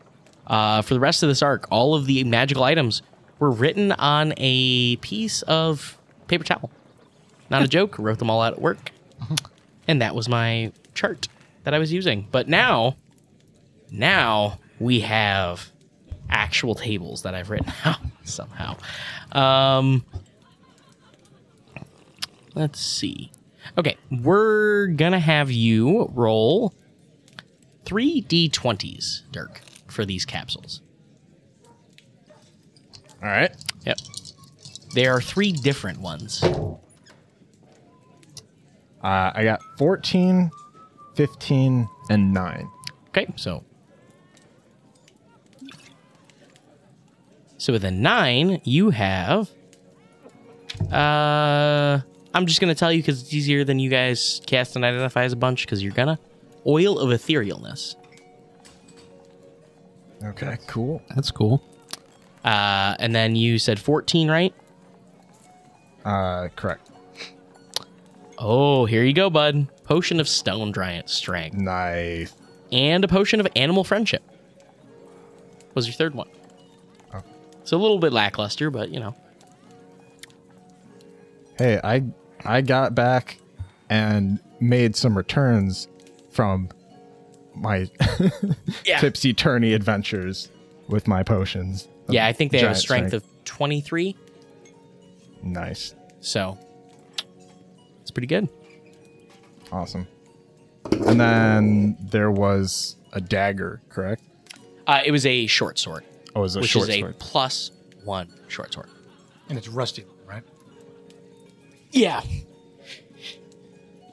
[0.49, 3.03] uh, for the rest of this arc, all of the magical items
[3.41, 5.99] were written on a piece of
[6.29, 6.71] paper towel.
[7.49, 7.99] Not a joke.
[7.99, 8.93] Wrote them all out at work,
[9.89, 11.27] and that was my chart
[11.65, 12.29] that I was using.
[12.31, 12.97] But now,
[13.91, 15.73] now we have
[16.29, 18.77] actual tables that I've written out somehow.
[19.33, 20.05] Um,
[22.55, 23.33] let's see.
[23.77, 26.73] Okay, we're gonna have you roll
[27.85, 30.83] three d20s, Dirk, for these capsules.
[33.23, 33.55] All right.
[33.85, 33.99] Yep.
[34.95, 36.43] There are three different ones.
[36.43, 36.79] Uh,
[39.03, 40.51] I got 14,
[41.15, 42.71] 15, and 9.
[43.09, 43.65] Okay, so.
[47.59, 49.51] So with a nine, you have.
[50.91, 52.01] Uh,
[52.33, 55.33] I'm just gonna tell you because it's easier than you guys cast and identify as
[55.33, 56.19] a bunch because you're gonna
[56.67, 57.97] oil of etherealness.
[60.25, 61.03] Okay, cool.
[61.15, 61.63] That's cool.
[62.45, 64.55] Uh, and then you said 14, right?
[66.05, 66.91] Uh, correct.
[68.39, 69.67] Oh, here you go, bud.
[69.85, 72.33] Potion of stone giant strength Nice.
[72.73, 74.23] and a potion of animal friendship
[75.75, 76.29] was your third one.
[77.13, 77.21] Oh.
[77.65, 79.15] So a little bit lackluster, but you know.
[81.59, 82.05] Hey, I
[82.45, 83.39] I got back
[83.91, 85.89] and made some returns
[86.31, 86.71] from
[87.55, 87.91] my
[88.87, 89.01] Yeah.
[89.01, 90.51] tipsy tourney adventures
[90.89, 91.89] with my potions.
[92.11, 94.17] Of Yeah, I think they have a giant strength of 23.
[95.43, 96.59] nice, So
[98.03, 98.49] it's pretty good.
[99.73, 100.07] awesome.
[101.07, 104.23] And then there was a dagger, correct?
[104.87, 106.63] Uh, it was a short sword, Oh, it was a short sword.
[106.63, 107.19] which short is a sword.
[107.19, 107.71] plus
[108.05, 108.89] one short sword.
[109.49, 110.43] And it's rusty, right?
[111.93, 112.23] Yeah.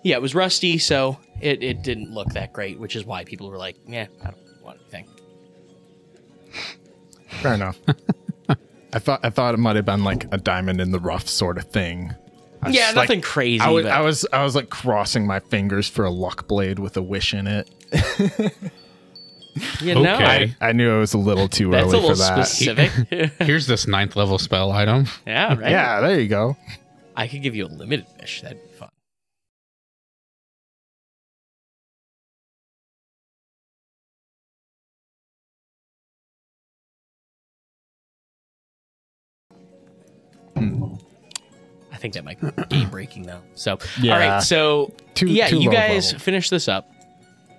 [0.03, 3.49] Yeah, it was rusty, so it, it didn't look that great, which is why people
[3.49, 5.07] were like, yeah, I don't want anything.
[7.41, 7.77] Fair enough.
[8.93, 11.57] I thought I thought it might have been like a diamond in the rough sort
[11.57, 12.13] of thing.
[12.61, 13.61] I was Yeah, just, like- nothing crazy.
[13.61, 16.79] I was, but I was I was like crossing my fingers for a luck blade
[16.79, 17.69] with a wish in it.
[19.81, 20.55] you know, Okay.
[20.61, 22.47] I knew it was a little too that's a early little for that.
[22.47, 23.31] specific.
[23.39, 25.05] Here's this ninth level spell item.
[25.25, 25.71] yeah, right.
[25.71, 26.55] Yeah, there you go.
[27.15, 28.41] I could give you a limited wish.
[28.41, 28.59] That'd
[41.97, 43.41] I think that might be game breaking though.
[43.55, 44.35] So, all Yeah.
[44.35, 44.43] right.
[44.43, 46.19] So, Too- yeah, too you guys level.
[46.19, 46.91] finish this up,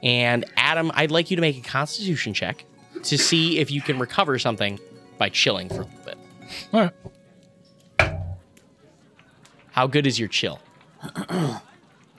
[0.00, 2.64] and Adam, I'd like you to make a Constitution check
[3.02, 4.78] to see if you can recover something
[5.18, 6.18] by chilling for a little bit.
[6.72, 8.16] All right.
[9.72, 10.60] How good is your chill?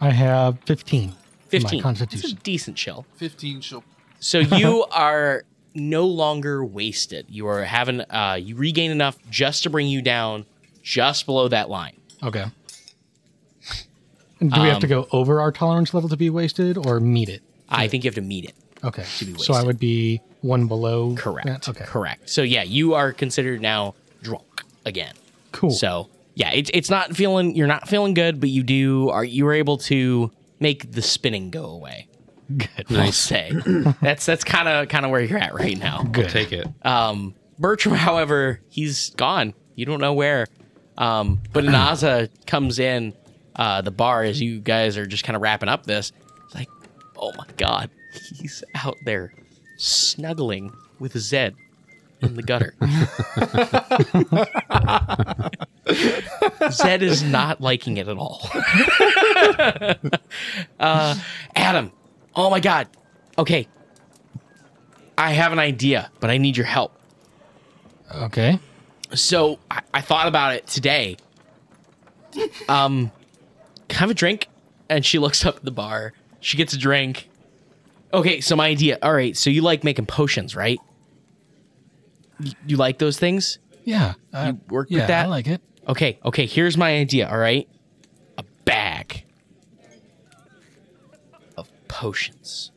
[0.02, 1.10] I have 15.
[1.12, 1.62] for my 15.
[1.62, 2.40] It's a Constitution.
[2.44, 3.06] decent chill.
[3.16, 3.84] 15 shall.
[4.20, 7.28] So you are no longer wasted.
[7.30, 10.46] You are having uh you regain enough just to bring you down
[10.84, 11.99] just below that line.
[12.24, 12.46] Okay.
[14.40, 17.00] And do we have to Um, go over our tolerance level to be wasted or
[17.00, 17.42] meet it?
[17.70, 18.54] I think you have to meet it.
[18.84, 19.04] Okay.
[19.20, 19.66] be So I wasted.
[19.68, 21.14] would be one below.
[21.16, 21.46] Correct.
[21.48, 21.70] that?
[21.70, 21.84] Okay.
[21.86, 22.30] Correct.
[22.30, 25.14] So yeah, you are considered now drunk again.
[25.52, 25.72] Cool.
[25.72, 29.44] So yeah, it's it's not feeling you're not feeling good, but you do are you
[29.44, 30.32] were able to
[30.62, 32.08] make the spinning go away.
[32.56, 32.98] Good.
[32.98, 33.52] I'll say
[34.02, 36.04] that's that's kind of kind of where you're at right now.
[36.04, 36.30] Good.
[36.30, 36.66] Take it.
[36.84, 39.54] Um, Bertram, however, he's gone.
[39.76, 40.48] You don't know where.
[41.00, 43.16] Um, but Naza comes in
[43.56, 46.12] uh, the bar as you guys are just kind of wrapping up this.
[46.46, 46.70] It's like,
[47.18, 47.90] oh my god,
[48.40, 49.34] he's out there
[49.78, 51.56] snuggling with Zed
[52.22, 52.76] in the gutter.
[56.72, 58.42] Zed is not liking it at all.
[60.80, 61.16] uh,
[61.56, 61.92] Adam,
[62.36, 62.88] Oh my god.
[63.38, 63.68] Okay.
[65.18, 66.98] I have an idea, but I need your help.
[68.16, 68.60] Okay.
[69.14, 71.18] So I, I thought about it today.
[72.68, 73.12] Um,
[73.88, 74.48] can I have a drink?
[74.90, 76.14] And she looks up at the bar.
[76.40, 77.30] She gets a drink.
[78.14, 78.98] Okay, so my idea.
[79.02, 80.80] All right, so you like making potions, right?
[82.40, 83.60] You, you like those things?
[83.84, 84.14] Yeah.
[84.34, 85.26] I, You work with that?
[85.26, 85.62] I like it.
[85.88, 87.68] Okay, okay, here's my idea, all right?
[88.38, 89.24] A bag
[91.58, 92.72] of potions.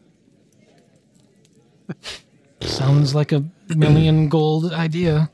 [2.62, 5.30] Sounds like a million gold idea.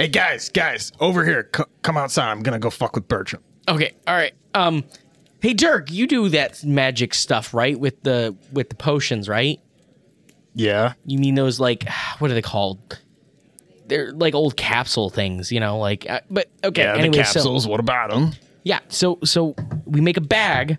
[0.00, 1.50] Hey guys, guys, over here.
[1.54, 2.30] C- come outside.
[2.30, 3.42] I'm gonna go fuck with Bertram.
[3.68, 4.32] Okay, all right.
[4.54, 4.84] Um
[5.42, 7.78] hey Dirk, you do that magic stuff, right?
[7.78, 9.60] With the with the potions, right?
[10.54, 10.94] Yeah.
[11.04, 11.86] You mean those like
[12.18, 12.98] what are they called?
[13.88, 16.94] They're like old capsule things, you know, like uh, but okay, Yeah.
[16.96, 17.66] anyway, the so capsules.
[17.68, 18.32] what about them?
[18.64, 20.78] yeah, so so we make a bag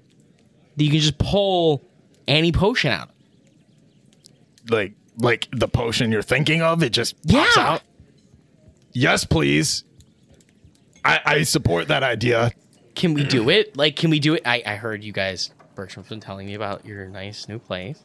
[0.77, 1.83] that you can just pull
[2.27, 3.09] any potion out.
[3.09, 4.71] of.
[4.71, 6.81] Like, like the potion you're thinking of?
[6.81, 7.63] It just pops Yeah.
[7.73, 7.81] out.
[8.93, 9.83] Yes, please.
[11.03, 12.51] I, I support that idea.
[12.95, 13.75] Can we do it?
[13.77, 14.41] Like, can we do it?
[14.45, 18.03] I, I heard you guys, Bertram's been telling me about your nice new place.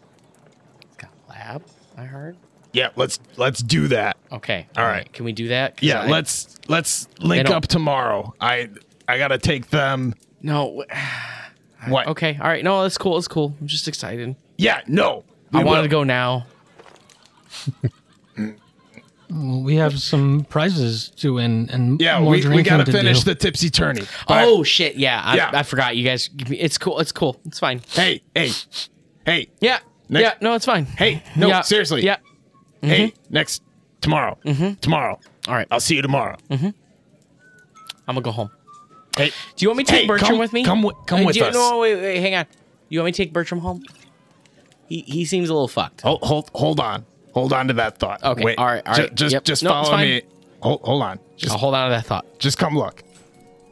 [0.83, 1.63] It's got a lab,
[1.97, 2.37] I heard.
[2.73, 4.17] Yeah, let's let's do that.
[4.31, 4.67] Okay.
[4.77, 5.11] All right.
[5.13, 5.77] Can we do that?
[5.79, 8.35] 'Cause Yeah, I- let's let's link don't- up tomorrow.
[8.41, 8.69] I
[9.09, 10.15] I gotta take them.
[10.43, 10.85] No.
[11.89, 12.09] What?
[12.09, 12.37] Okay.
[12.41, 12.65] All right.
[12.65, 13.15] No, that's cool.
[13.15, 13.55] That's cool.
[13.61, 14.35] I'm just excited.
[14.59, 15.23] Yeah, no.
[15.53, 15.83] I wanted will.
[15.85, 16.47] to go now.
[19.37, 23.21] Well, we have some prizes to win and Yeah, more we, we gotta to finish
[23.25, 23.31] do.
[23.31, 24.03] the tipsy tourney.
[24.27, 24.97] But- Oh shit!
[24.97, 25.51] Yeah, I, Yeah.
[25.53, 25.97] I forgot.
[25.97, 26.99] You guys, it's cool.
[27.01, 27.39] It's cool.
[27.45, 27.81] It's fine.
[27.91, 28.51] hey, hey,
[29.27, 29.79] hey, Yeah.
[30.09, 30.35] Next- Yeah.
[30.41, 30.87] No, it's fine.
[30.87, 31.23] hey!
[31.37, 31.61] No, Yeah.
[31.63, 32.03] seriously.
[32.05, 32.17] Yeah.
[32.81, 33.63] Hey, next
[34.01, 34.39] tomorrow.
[34.45, 34.75] Mm-hmm.
[34.81, 35.19] Tomorrow.
[35.49, 35.67] All right.
[35.71, 36.37] I'll see you tomorrow.
[36.51, 36.73] I'm
[38.07, 38.51] gonna go home.
[39.17, 40.65] Hey, Do you want me to take Hey, Bertram come- with me?
[40.65, 41.55] come wi- come Uh, with do you- us.
[41.55, 42.47] No, wait, wait, hang on.
[42.89, 43.83] You want me to take Bertram home?
[44.89, 46.03] He he seems a little fucked.
[46.03, 47.05] hold hold hold on.
[47.37, 48.25] Hold on to that thought.
[48.25, 48.57] Okay, Wait.
[48.59, 49.45] all right, all Ju- Just Yep.
[49.45, 50.23] just No, follow me.
[50.63, 51.19] Hold hold on.
[51.37, 52.25] Just I'll hold on to that thought.
[52.39, 53.03] just come look.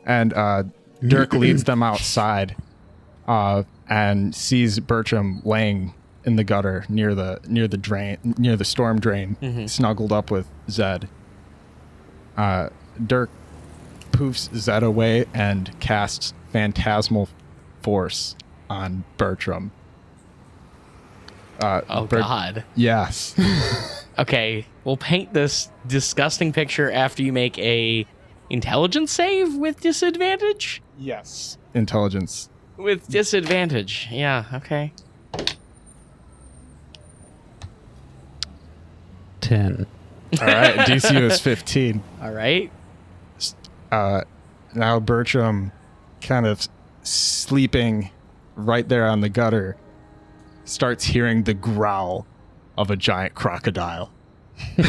[0.04, 0.64] And uh,
[1.02, 2.56] Dirk leads them outside,
[3.26, 5.94] uh, and sees Bertram laying
[6.24, 10.46] in the gutter near the near the drain near the storm drain, snuggled up with
[10.68, 11.08] Zed.
[12.36, 12.68] Uh,
[13.06, 13.30] Dirk
[14.10, 17.30] poofs Zed away and casts phantasmal
[17.80, 18.36] force
[18.68, 19.72] on Bertram.
[21.60, 22.64] Uh, Oh Bert- God.
[22.74, 23.34] Yes.
[24.16, 28.06] Okay, we'll paint this disgusting picture after you make a
[28.48, 30.80] intelligence save with disadvantage.
[30.96, 31.58] yes.
[31.74, 32.48] Intelligence.
[32.76, 34.44] With disadvantage, yeah.
[34.54, 34.92] Okay.
[39.40, 39.86] Ten.
[40.40, 40.74] All right.
[40.78, 42.02] DC is fifteen.
[42.22, 42.70] All right.
[43.92, 44.22] uh,
[44.74, 45.72] now Bertram,
[46.20, 46.68] kind of
[47.02, 48.10] sleeping
[48.56, 49.76] right there on the gutter,
[50.64, 52.26] starts hearing the growl
[52.78, 54.10] of a giant crocodile.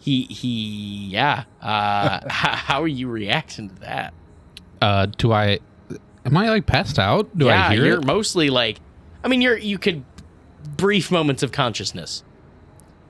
[0.00, 1.08] He he.
[1.08, 1.44] Yeah.
[1.60, 4.14] Uh, how, how are you reacting to that?
[4.80, 5.58] Uh, do I?
[6.24, 7.36] Am I like passed out?
[7.36, 8.06] Do yeah, I hear you're it?
[8.06, 8.80] mostly like.
[9.22, 10.04] I mean, you're you could
[10.76, 12.22] brief moments of consciousness.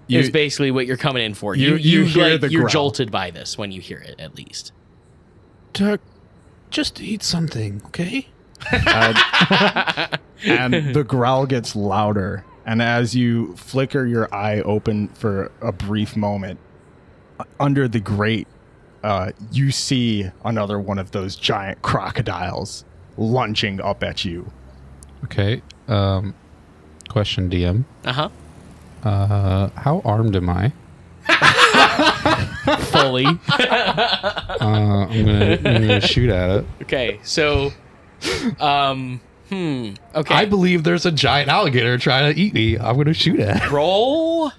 [0.09, 1.55] You- is basically what you're coming in for.
[1.55, 2.73] you- You you, you hear like, the you're growl.
[2.73, 4.73] jolted by this when you hear it at least.
[5.75, 6.01] Dirk,
[6.71, 8.27] just eat something, okay?
[8.73, 9.17] And
[10.95, 12.45] the growl gets louder.
[12.67, 16.59] And as you flicker your eye open for a brief moment,
[17.41, 18.47] uh, under the grate,
[19.03, 22.85] uh, you see another one of those giant crocodiles
[23.17, 24.51] lunging up at you.
[25.25, 25.63] Okay.
[25.87, 26.35] Um,
[27.09, 27.85] question, DM.
[28.05, 28.29] Uh huh.
[29.03, 30.73] Uh, how armed am I?
[32.91, 33.27] Fully.
[34.61, 36.67] Uh, I'm gonna, I'm gonna shoot at it.
[36.83, 37.21] okay.
[37.23, 37.71] So,
[38.61, 39.95] um, hmm.
[40.15, 40.35] Okay.
[40.35, 42.79] I believe there's a giant alligator trying to eat me.
[42.79, 43.65] I'm gonna shoot at.
[43.65, 43.71] it.
[43.71, 44.51] roll.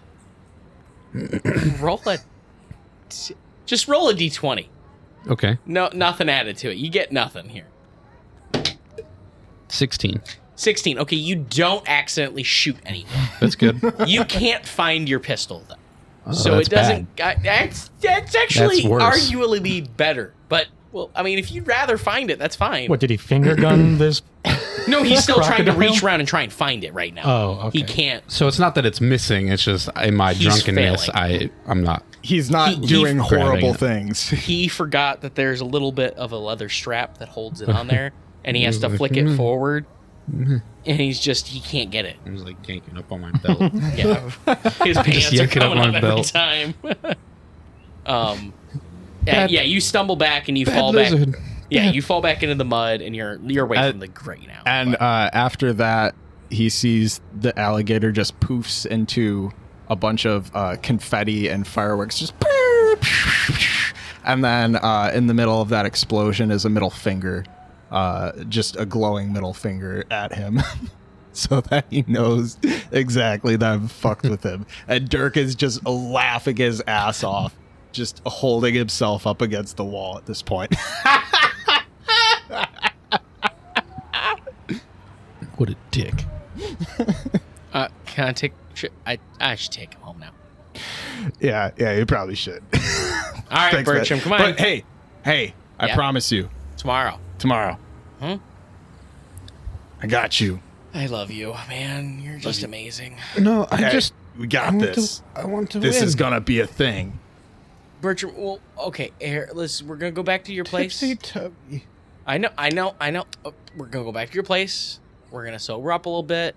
[1.79, 2.17] roll a.
[3.09, 3.35] t-
[3.65, 4.67] Just roll a d20.
[5.27, 5.57] Okay.
[5.65, 6.77] No, nothing added to it.
[6.77, 7.65] You get nothing here.
[9.67, 10.21] Sixteen.
[10.55, 10.99] 16.
[10.99, 13.21] Okay, you don't accidentally shoot anything.
[13.39, 13.81] That's good.
[14.07, 15.75] You can't find your pistol though.
[16.27, 17.07] Oh, so that's it doesn't.
[17.21, 19.03] I, that's that's actually That's worse.
[19.31, 20.33] arguably better.
[20.49, 22.89] But well, I mean, if you'd rather find it, that's fine.
[22.89, 24.21] What did he finger gun this?
[24.87, 25.77] No, he's still trying to Crocodile?
[25.91, 27.21] reach around and try and find it right now.
[27.25, 27.79] Oh, okay.
[27.79, 28.23] He can't.
[28.31, 29.49] So it's not that it's missing.
[29.49, 31.49] It's just in my He's drunkenness, failing.
[31.67, 32.03] I I'm not.
[32.21, 33.77] He's not He- he- doing Grabbing horrible it.
[33.77, 34.29] things.
[34.29, 37.87] He forgot that there's a little bit of a leather strap that holds it on
[37.87, 38.11] there,
[38.43, 39.85] and he has to flick it forward.
[40.31, 42.17] And he's just he can't get it.
[42.25, 43.59] I was like yanking up on my belt.
[43.95, 44.29] Yeah,
[44.83, 46.27] his pants are yanking up coming up my every belt.
[46.27, 46.73] time.
[48.05, 48.53] um,
[49.33, 51.31] yeah, Bad- yeah, you stumble back and you fall lizard.
[51.33, 51.41] back.
[51.69, 54.47] Yeah, you fall back into the mud, and you're you're away Uh, from the grate
[54.47, 54.63] now.
[54.65, 56.15] And uh, after that,
[56.49, 59.51] he sees the alligator just poofs into
[59.87, 62.17] a bunch of uh, confetti and fireworks.
[62.17, 62.33] Just
[64.25, 67.45] and then uh, in the middle of that explosion is a middle finger,
[67.91, 70.61] uh, just a glowing middle finger at him.
[71.31, 72.57] So that he knows
[72.91, 74.65] exactly that I've fucked with him.
[74.89, 77.55] And Dirk is just laughing his ass off,
[77.91, 80.73] just holding himself up against the wall at this point.
[85.57, 86.13] What a dick.
[87.73, 88.53] uh, can I take?
[88.73, 90.31] Should, I I should take him home now.
[91.41, 92.63] yeah, yeah, you probably should.
[92.73, 92.79] All
[93.51, 93.97] right, Thanks, man.
[93.99, 94.39] Bertram, come on.
[94.39, 94.83] But hey,
[95.25, 95.95] hey, I Yeah.
[95.95, 97.19] promise you, Tomorrow.
[97.39, 97.77] tomorrow.
[98.21, 98.35] Hmm?
[100.01, 100.61] I got you.
[100.93, 102.21] I love you, man.
[102.23, 103.17] You're just amazing.
[103.37, 105.19] No, I Hey, just we got I this.
[105.35, 105.41] to.
[105.41, 106.07] I want to This win.
[106.07, 107.19] is gonna be a thing.
[108.01, 109.83] Bertram, well, okay, here, let's.
[109.83, 110.99] We're gonna go back to your place.
[110.99, 111.85] Tipsy Tubby.
[112.25, 113.25] I know, I know, I know.
[113.43, 114.99] Oh, We're gonna go back to your place.
[115.31, 116.55] We're gonna sober up a little bit,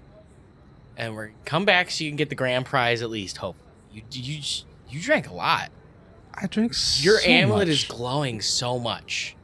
[0.96, 3.38] and we're come back so you can get the grand prize at least.
[3.38, 3.56] Hope
[3.92, 4.40] you you
[4.88, 5.70] you drank a lot.
[6.34, 7.74] I drink Your so amulet much.
[7.76, 9.36] is glowing so much.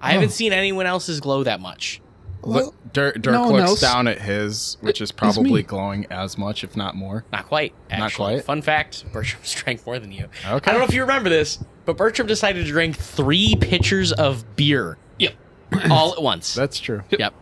[0.00, 0.12] I Oh.
[0.14, 2.00] haven't seen anyone else's glow that much.
[2.46, 6.36] Well, Look, Dirk, Dirk no looks else- down at his, which is probably glowing as
[6.38, 7.24] much, if not more.
[7.32, 7.72] Not quite.
[7.90, 8.00] Actually.
[8.00, 8.44] Not quite?
[8.44, 10.26] Fun fact: Bertram's drank more than you.
[10.46, 10.70] Okay.
[10.70, 14.56] I don't know if you remember this, but Bertram decided to drink three pitchers of
[14.56, 14.98] beer.
[15.18, 15.34] Yep.
[15.90, 16.54] All at once.
[16.54, 17.02] That's true.
[17.10, 17.34] yep.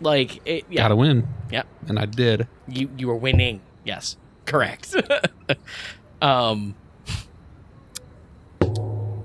[0.00, 0.64] Like it.
[0.70, 0.82] Yeah.
[0.82, 1.66] Gotta win, Yep.
[1.88, 2.48] and I did.
[2.68, 3.60] You you were winning.
[3.84, 4.16] Yes.
[4.46, 4.94] Correct.
[6.22, 6.74] um.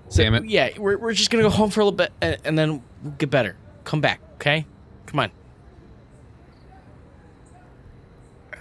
[0.09, 0.45] So, Damn it.
[0.45, 3.13] Yeah, we're, we're just gonna go home for a little bit and, and then we'll
[3.13, 3.55] get better.
[3.83, 4.65] Come back, okay?
[5.09, 5.31] Come on.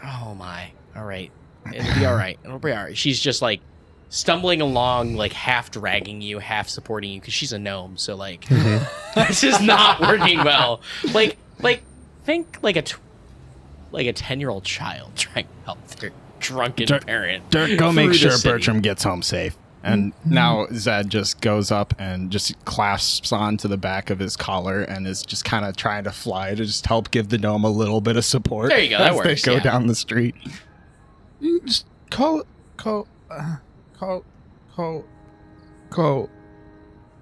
[0.03, 0.73] Oh my.
[0.97, 1.31] All right.
[1.75, 2.39] It'll be all right.
[2.45, 2.97] It'll be all right.
[2.97, 3.61] She's just like
[4.09, 7.99] stumbling along, like half dragging you, half supporting you, because she's a gnome.
[7.99, 9.21] So like, mm-hmm.
[9.29, 10.81] this is not working well.
[11.13, 11.83] Like, like
[12.25, 13.01] think like a tw-
[13.93, 17.51] like a ten year old child trying to help their drunken Dirk- parent.
[17.51, 18.39] Dirk, go make sure.
[18.43, 19.55] Bertram gets home safe.
[19.83, 24.83] And now Zed just goes up and just clasps onto the back of his collar
[24.83, 27.71] and is just kind of trying to fly to just help give the gnome a
[27.71, 28.71] little bit of support.
[28.71, 29.63] There you go, that works, They go yeah.
[29.63, 30.35] down the street.
[31.41, 32.43] You just call,
[32.77, 33.57] call, uh,
[33.95, 34.25] call,
[34.75, 35.05] call,
[35.91, 36.29] call.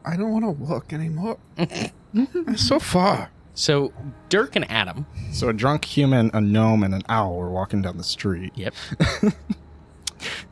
[0.04, 1.38] I don't want to walk anymore.
[2.56, 3.30] so far.
[3.54, 3.92] So
[4.28, 5.06] Dirk and Adam.
[5.32, 8.52] So a drunk human, a gnome, and an owl were walking down the street.
[8.54, 8.74] Yep.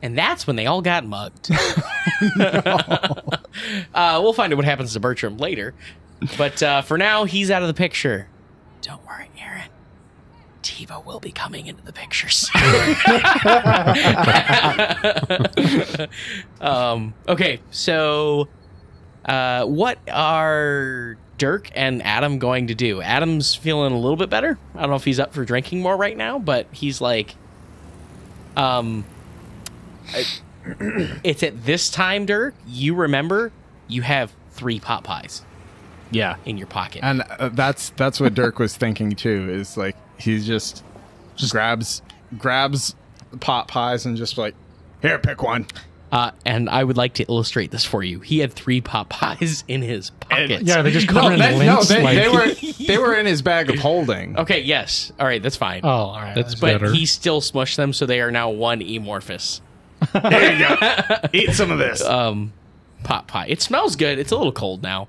[0.02, 1.50] and that's when they all got mugged.
[3.94, 5.74] uh, we'll find out what happens to Bertram later.
[6.38, 8.28] But uh, for now, he's out of the picture.
[8.80, 9.68] Don't worry, Aaron.
[10.62, 12.54] Tiva will be coming into the picture soon.
[16.60, 18.48] um, okay, so
[19.24, 23.02] uh, what are Dirk and Adam going to do?
[23.02, 24.58] Adam's feeling a little bit better.
[24.74, 27.34] I don't know if he's up for drinking more right now, but he's like,
[28.56, 29.04] um,
[30.66, 32.54] I- it's at this time, Dirk.
[32.66, 33.52] You remember
[33.86, 35.42] you have three pot pies
[36.10, 36.36] Yeah.
[36.46, 37.00] in your pocket.
[37.04, 39.48] And uh, that's that's what Dirk was thinking too.
[39.50, 40.82] Is like he just
[41.36, 42.00] just grabs
[42.38, 42.94] grabs
[43.40, 44.54] pot pies and just like
[45.02, 45.66] here, pick one.
[46.10, 48.20] Uh, and I would like to illustrate this for you.
[48.20, 50.62] He had three pot pies in his pockets.
[50.62, 51.90] Yeah, they just No, in they, links.
[51.90, 54.38] no, they, like, they were they were in his bag of holding.
[54.44, 55.12] Okay, yes.
[55.18, 55.80] All right, that's fine.
[55.82, 56.34] Oh, all right.
[56.34, 56.92] That's but better.
[56.92, 59.60] he still smushed them, so they are now one amorphous
[60.12, 61.28] Here you go.
[61.32, 62.02] Eat some of this.
[62.02, 62.52] um,
[63.02, 63.46] pot pie.
[63.48, 64.18] It smells good.
[64.18, 65.08] It's a little cold now.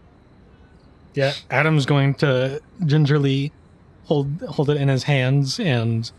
[1.13, 3.51] Yeah, Adam's going to gingerly
[4.05, 6.11] hold hold it in his hands and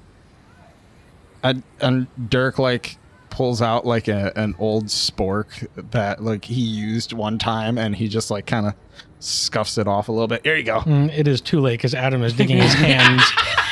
[1.43, 2.97] and, and Dirk like
[3.31, 8.09] pulls out like a, an old spork that like he used one time, and he
[8.09, 8.75] just like kind of
[9.21, 10.41] scuffs it off a little bit.
[10.45, 10.81] Here you go.
[10.81, 13.23] mm, it is too late because Adam is digging his hands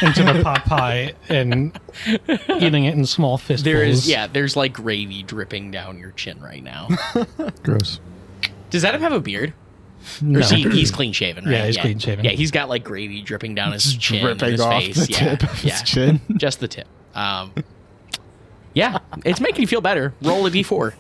[0.03, 1.79] into the pot pie and
[2.61, 3.63] eating it in small fistfuls.
[3.63, 6.89] There is, yeah, there's like gravy dripping down your chin right now.
[7.63, 8.01] Gross.
[8.71, 9.55] Does Adam have a beard?
[10.21, 10.39] no.
[10.39, 11.53] Or is he, he's clean shaven, right?
[11.53, 12.25] Yeah, he's clean shaven.
[12.25, 15.07] Yeah, he's got like gravy dripping down his chin, dripping his off face.
[15.07, 16.21] the yeah, tip of his yeah, chin.
[16.37, 16.87] just the tip.
[17.15, 17.53] Um,
[18.75, 20.15] yeah, it's making you feel better.
[20.23, 20.95] Roll a d4.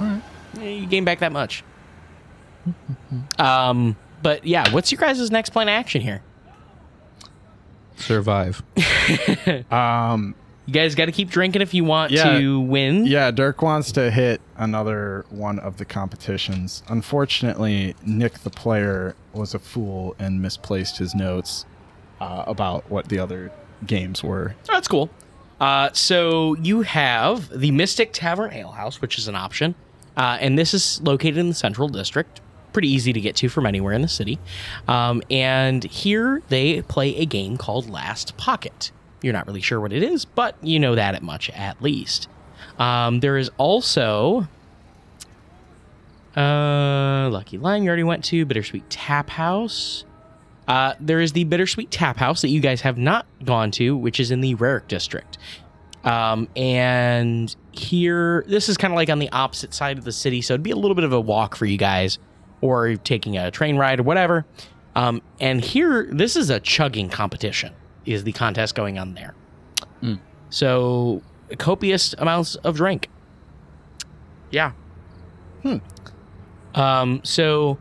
[0.00, 0.20] Yeah,
[0.62, 1.64] you gain back that much.
[3.38, 6.22] Um, but yeah, what's your guys' next plan of action here?
[8.08, 8.62] Survive.
[9.70, 10.34] Um,
[10.66, 12.38] You guys got to keep drinking if you want Yeah.
[12.38, 13.06] to win.
[13.06, 16.82] yeah, Dirk wants to hit another one of the competitions.
[16.88, 21.64] Unfortunately, Nick the player was a fool and misplaced his notes
[22.20, 23.50] uh, about what the other
[23.86, 24.54] games were.
[24.66, 25.08] That's cool.
[25.60, 29.74] Uh, so you have the Mystic Tavern Ale House, which is an option,
[30.16, 32.40] uh, and this is located in the Central District.
[32.78, 34.38] Pretty easy to get to from anywhere in the city.
[34.86, 38.92] Um, and here they play a game called Last Pocket.
[39.20, 42.28] You're not really sure what it is, but you know that at much at least.
[42.78, 44.46] Um, there is also
[46.36, 50.04] uh, Lucky Lime you already went to, Bittersweet Tap House.
[50.68, 54.20] Uh, there is the Bittersweet Tap House that you guys have not gone to, which
[54.20, 55.36] is in the Rarick District.
[56.04, 60.42] Um, and here, this is kind of like on the opposite side of the city,
[60.42, 62.20] so it'd be a little bit of a walk for you guys,
[62.60, 64.44] or taking a train ride or whatever.
[64.94, 67.72] Um, and here, this is a chugging competition.
[68.04, 69.34] Is the contest going on there?
[70.50, 71.22] So
[71.58, 73.08] copious amounts of drink.
[74.50, 74.72] Yeah.
[76.74, 77.20] Um.
[77.22, 77.78] So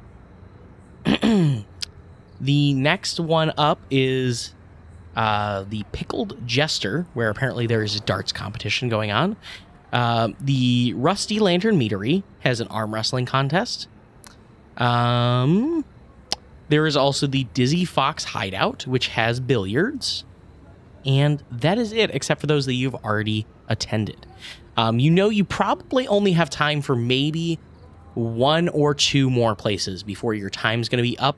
[1.06, 4.54] the next one up is
[5.16, 9.36] uh, the Pickled Jester, where apparently there is a darts competition going on.
[9.92, 13.88] Uh, the Rusty Lantern Meadery has an arm wrestling contest.
[14.78, 15.84] Um,
[16.70, 20.24] there is also the Dizzy Fox Hideout, which has billiards.
[21.06, 24.26] And that is it, except for those that you've already attended.
[24.76, 27.60] Um, you know, you probably only have time for maybe
[28.14, 31.38] one or two more places before your time's going to be up,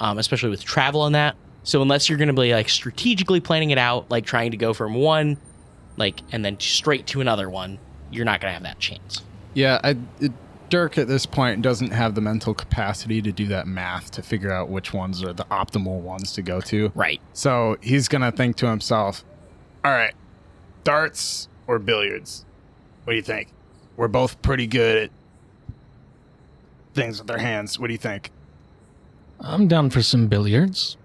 [0.00, 1.36] um, especially with travel and that.
[1.62, 4.74] So unless you're going to be like strategically planning it out, like trying to go
[4.74, 5.38] from one,
[5.96, 7.78] like and then straight to another one,
[8.10, 9.22] you're not going to have that chance.
[9.54, 10.32] Yeah, I, it,
[10.74, 14.50] Dirk at this point doesn't have the mental capacity to do that math to figure
[14.50, 16.90] out which ones are the optimal ones to go to.
[16.96, 17.20] Right.
[17.32, 19.24] So he's gonna think to himself,
[19.84, 20.14] "All right,
[20.82, 22.44] darts or billiards?
[23.04, 23.50] What do you think?
[23.96, 25.10] We're both pretty good at
[26.92, 27.78] things with our hands.
[27.78, 28.32] What do you think?
[29.38, 30.96] I'm down for some billiards.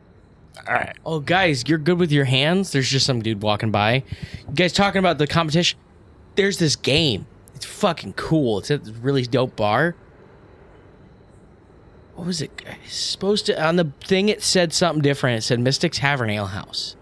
[0.68, 2.72] All right, Oh, guys, you're good with your hands.
[2.72, 4.04] There's just some dude walking by.
[4.48, 5.78] You guys talking about the competition?
[6.34, 7.28] There's this game.
[7.56, 8.60] It's fucking cool.
[8.60, 9.96] It's a really dope bar.
[12.16, 12.52] What was it?
[12.88, 14.30] Supposed to on the thing.
[14.30, 15.40] It said something different.
[15.40, 16.96] It said Mystic Tavern Ale House,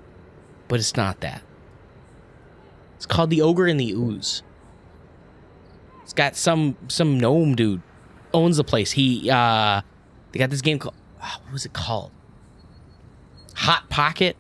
[0.68, 1.41] but it's not that.
[2.95, 4.43] It's called the Ogre and the Ooze.
[6.04, 7.82] It's got some some gnome dude
[8.34, 8.91] owns the place.
[8.91, 9.82] He uh,
[10.32, 12.12] they got this game called ah, what was it called?
[13.56, 14.38] Hot Pocket,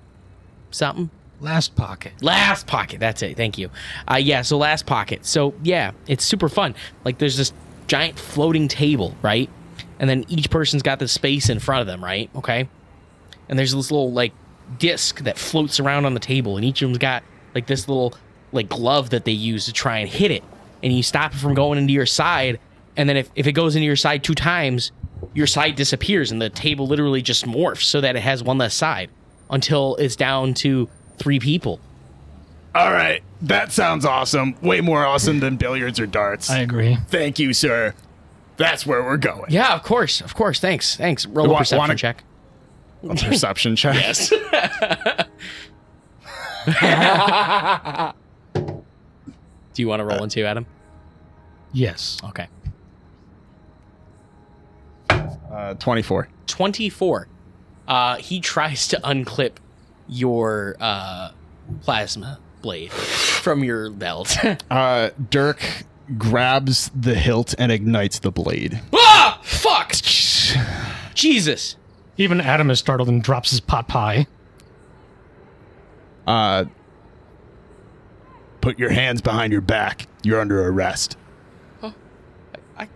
[0.69, 1.09] something.
[1.39, 2.13] Last pocket.
[2.21, 2.99] Last Pocket.
[2.99, 3.37] That's it.
[3.37, 3.69] Thank you.
[4.09, 4.41] Uh, yeah.
[4.41, 5.25] So Last Pocket.
[5.25, 6.75] So yeah, it's super fun.
[7.05, 7.53] Like there's this
[7.87, 9.49] giant floating table, right?
[9.99, 12.29] And then each person's got this space in front of them, right?
[12.35, 12.67] Okay.
[13.49, 14.33] And there's this little like
[14.79, 17.23] disc that floats around on the table, and each of them's got
[17.55, 18.13] like this little
[18.51, 20.43] like glove that they use to try and hit it,
[20.83, 22.59] and you stop it from going into your side.
[22.95, 24.91] And then if, if it goes into your side two times,
[25.33, 28.73] your side disappears and the table literally just morphs so that it has one less
[28.73, 29.11] side
[29.51, 31.79] until it's down to three people.
[32.75, 33.21] all right.
[33.41, 34.55] That sounds awesome.
[34.61, 36.49] Way more awesome than billiards or darts.
[36.49, 36.97] I agree.
[37.09, 37.93] Thank you, sir.
[38.57, 39.51] That's where we're going.
[39.51, 40.59] Yeah, of course, of course.
[40.59, 41.27] Thanks, thanks.
[41.27, 42.23] Roll a Wa- perception wanna- check.
[43.07, 43.93] A perception check.
[43.95, 44.29] Yes.
[49.73, 50.65] Do you want to roll into Adam?
[51.73, 52.17] Yes.
[52.23, 52.47] Okay.
[55.09, 56.27] Uh, Twenty-four.
[56.47, 57.27] 24.
[57.87, 59.53] Uh, he tries to unclip
[60.07, 61.31] your uh,
[61.81, 64.35] plasma blade from your belt.
[64.71, 65.61] Uh, Dirk
[66.17, 68.81] grabs the hilt and ignites the blade.
[68.93, 69.39] ah!
[69.43, 69.93] Fuck!
[71.13, 71.75] Jesus.
[72.17, 74.27] Even Adam is startled and drops his pot pie.
[76.25, 76.65] Uh,
[78.61, 80.07] put your hands behind your back.
[80.23, 81.17] You're under arrest.
[82.77, 82.87] I,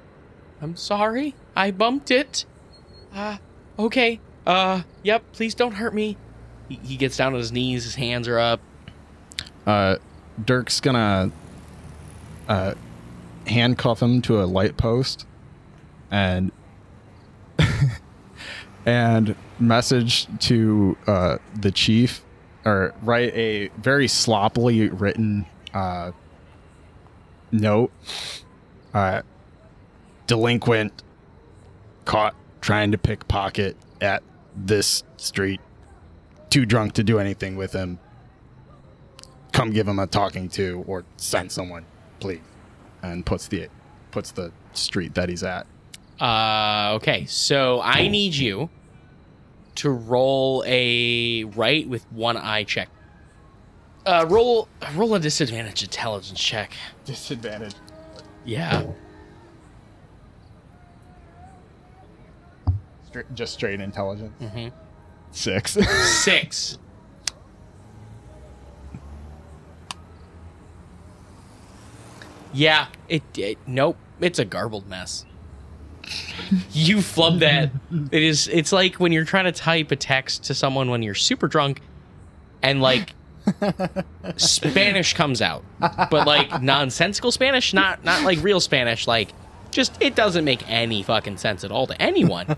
[0.62, 1.36] I'm sorry.
[1.56, 2.46] I bumped it.
[3.14, 3.38] Uh,
[3.80, 4.20] okay.
[4.46, 5.24] Uh, yep.
[5.34, 6.18] Please don't hurt me.
[6.72, 7.84] He, he gets down on his knees.
[7.84, 8.62] His hands are up.
[9.68, 9.98] Uh,
[10.44, 11.32] Dirk's gonna
[12.48, 12.76] uh,
[13.46, 15.26] handcuff him to a light post
[16.10, 16.52] and
[18.86, 22.24] and message to uh, the chief
[22.64, 26.12] or write a very sloppily written uh,
[27.52, 27.92] note.
[28.94, 29.24] Uh,
[30.28, 31.04] delinquent
[32.06, 34.24] caught trying to pickpocket at
[34.56, 35.60] this street.
[36.52, 37.98] Too drunk to do anything with him
[39.52, 41.86] come give him a talking to or send someone,
[42.20, 42.40] please.
[43.04, 43.68] And puts the
[44.12, 45.66] puts the street that he's at.
[46.20, 47.26] Uh, okay.
[47.26, 48.70] So I need you
[49.76, 52.90] to roll a right with one eye check.
[54.06, 56.74] Uh, roll roll a disadvantage intelligence check.
[57.06, 57.74] Disadvantage.
[58.46, 58.86] Yeah.
[63.34, 64.34] Just straight intelligence.
[64.42, 64.72] Mhm.
[65.32, 65.72] Six.
[66.24, 66.78] Six.
[72.54, 72.88] Yeah.
[73.08, 73.58] It, it.
[73.66, 73.98] Nope.
[74.20, 75.26] It's a garbled mess.
[76.74, 77.72] you flub that.
[78.12, 78.48] It is.
[78.48, 81.82] It's like when you're trying to type a text to someone when you're super drunk,
[82.62, 83.14] and like
[84.38, 89.08] Spanish comes out, but like nonsensical Spanish, not not like real Spanish.
[89.08, 89.30] Like
[89.72, 92.56] just it doesn't make any fucking sense at all to anyone.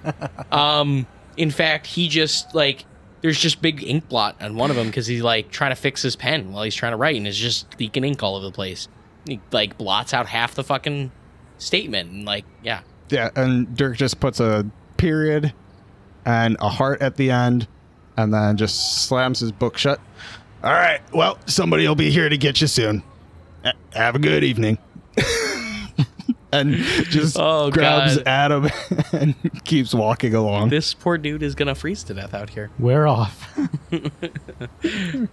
[0.51, 1.05] Um,
[1.37, 2.85] in fact, he just like
[3.21, 6.01] there's just big ink blot on one of them because he's like trying to fix
[6.01, 8.51] his pen while he's trying to write, and it's just leaking ink all over the
[8.51, 8.87] place.
[9.27, 11.11] He like blots out half the fucking
[11.57, 15.53] statement, and like yeah, Yeah, and Dirk just puts a period
[16.25, 17.67] and a heart at the end
[18.17, 19.99] and then just slams his book shut.
[20.63, 23.03] All right, well, somebody will be here to get you soon.
[23.93, 24.77] Have a good evening.
[26.53, 26.75] And
[27.09, 28.27] just Oh, grabs God.
[28.27, 28.69] Adam
[29.13, 29.35] and
[29.65, 30.69] keeps walking along.
[30.69, 32.69] this poor dude is gonna freeze to death out here.
[32.79, 33.49] We're off.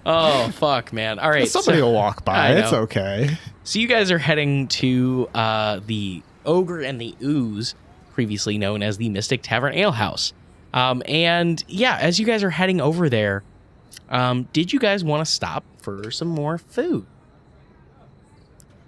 [0.07, 1.19] Oh fuck, man!
[1.19, 2.53] All right, Somebody so- will walk by.
[2.53, 3.37] It's okay.
[3.65, 7.75] So you guys are heading to uh, the Ogre and the Ooze,
[8.13, 10.33] previously known as the Mystic Tavern Ale House.
[10.73, 13.43] Um, and yeah, as you guys are heading over there,
[14.09, 17.07] um, did you guys want to stop for some more food?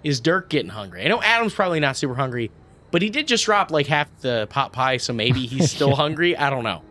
[0.03, 1.03] Is Dirk getting hungry?
[1.05, 2.51] I know Adam's probably not super hungry,
[2.91, 6.35] but he did just drop like half the pot pie, so maybe he's still hungry.
[6.35, 6.81] I don't know.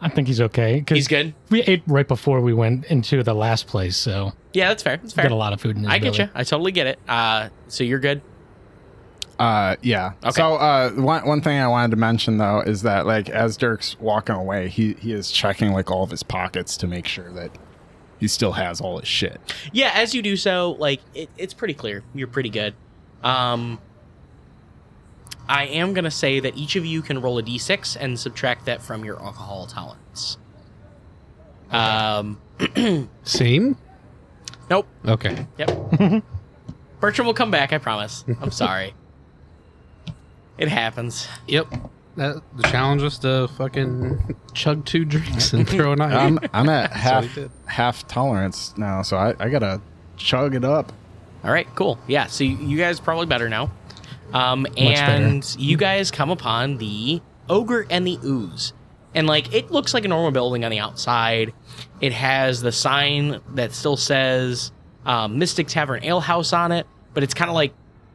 [0.00, 0.80] I think he's okay.
[0.80, 1.32] 'cause He's good.
[1.48, 4.96] We ate right before we went into the last place, so Yeah, that's fair.
[4.96, 5.22] That's fair.
[5.24, 6.24] got a lot of food in his I get belly.
[6.24, 6.30] you.
[6.34, 6.98] I totally get it.
[7.08, 8.20] Uh, so you're good.
[9.38, 10.12] Uh, yeah.
[10.22, 10.32] Okay.
[10.32, 13.98] So, uh, one one thing I wanted to mention though is that like as Dirk's
[13.98, 17.50] walking away, he he is checking like all of his pockets to make sure that
[18.22, 19.40] he still has all his shit.
[19.72, 22.72] Yeah, as you do so, like it, it's pretty clear you're pretty good.
[23.24, 23.80] Um,
[25.48, 28.80] I am gonna say that each of you can roll a d6 and subtract that
[28.80, 30.38] from your alcohol tolerance.
[31.72, 32.40] Um,
[33.24, 33.76] Same?
[34.70, 34.86] nope.
[35.04, 35.44] Okay.
[35.58, 36.22] Yep.
[37.00, 37.72] Bertram will come back.
[37.72, 38.24] I promise.
[38.40, 38.94] I'm sorry.
[40.58, 41.26] It happens.
[41.48, 41.66] Yep.
[42.16, 46.26] That, the challenge was to fucking chug two drinks and throw an eye.
[46.26, 49.80] I'm I'm at half he half tolerance now, so I, I gotta
[50.16, 50.92] chug it up.
[51.42, 51.98] All right, cool.
[52.06, 53.70] Yeah, so you, you guys probably better now.
[54.32, 54.78] Um, better.
[54.80, 58.72] and you guys come upon the ogre and the ooze,
[59.14, 61.52] and like it looks like a normal building on the outside.
[62.00, 64.70] It has the sign that still says
[65.06, 67.72] um, Mystic Tavern Ale House on it, but it's kind of like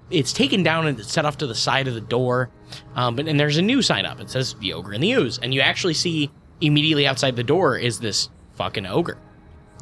[0.09, 2.49] it's taken down and it's set off to the side of the door.
[2.95, 4.19] Um, but and there's a new sign up.
[4.19, 6.31] It says the ogre and the ooze, and you actually see
[6.61, 9.17] immediately outside the door is this fucking ogre,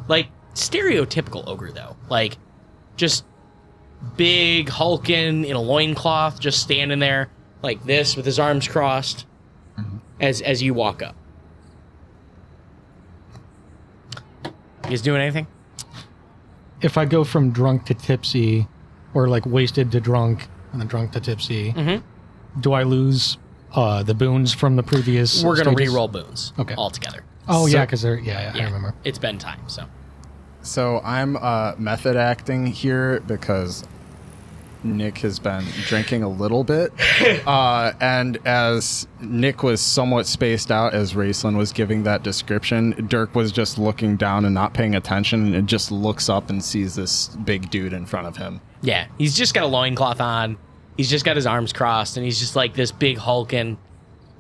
[0.07, 2.37] like stereotypical ogre though, like
[2.95, 3.25] just
[4.17, 7.29] big hulking in a loincloth just standing there
[7.63, 9.25] like this with his arms crossed
[10.19, 11.15] as as you walk up.
[14.45, 15.47] You guys doing anything?
[16.81, 18.67] If I go from drunk to tipsy,
[19.15, 22.03] or like wasted to drunk, and then drunk to tipsy, Mhm.
[22.59, 23.37] do I lose
[23.73, 25.43] uh, the boons from the previous?
[25.43, 25.89] we're gonna stages?
[25.91, 26.75] re-roll boons Okay.
[26.75, 28.93] all together Oh So- yeah, because they're yeah, yeah, I remember.
[29.03, 29.83] it's been time so
[30.61, 33.83] So I'm uh, method acting here because
[34.85, 36.93] Nick has been drinking a little bit,
[37.47, 43.33] uh, and as Nick was somewhat spaced out as Raceland was giving that description, Dirk
[43.35, 47.29] was just looking down and not paying attention, and just looks up and sees this
[47.43, 48.61] big dude in front of him.
[48.81, 50.57] yeah he's just got a loincloth on
[50.97, 53.77] he's just got his arms crossed and he's just like this big hulking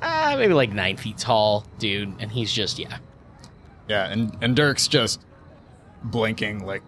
[0.01, 2.97] uh, maybe like nine feet tall dude and he's just yeah
[3.87, 5.21] Yeah, and and Dirk's just
[6.03, 6.83] blinking like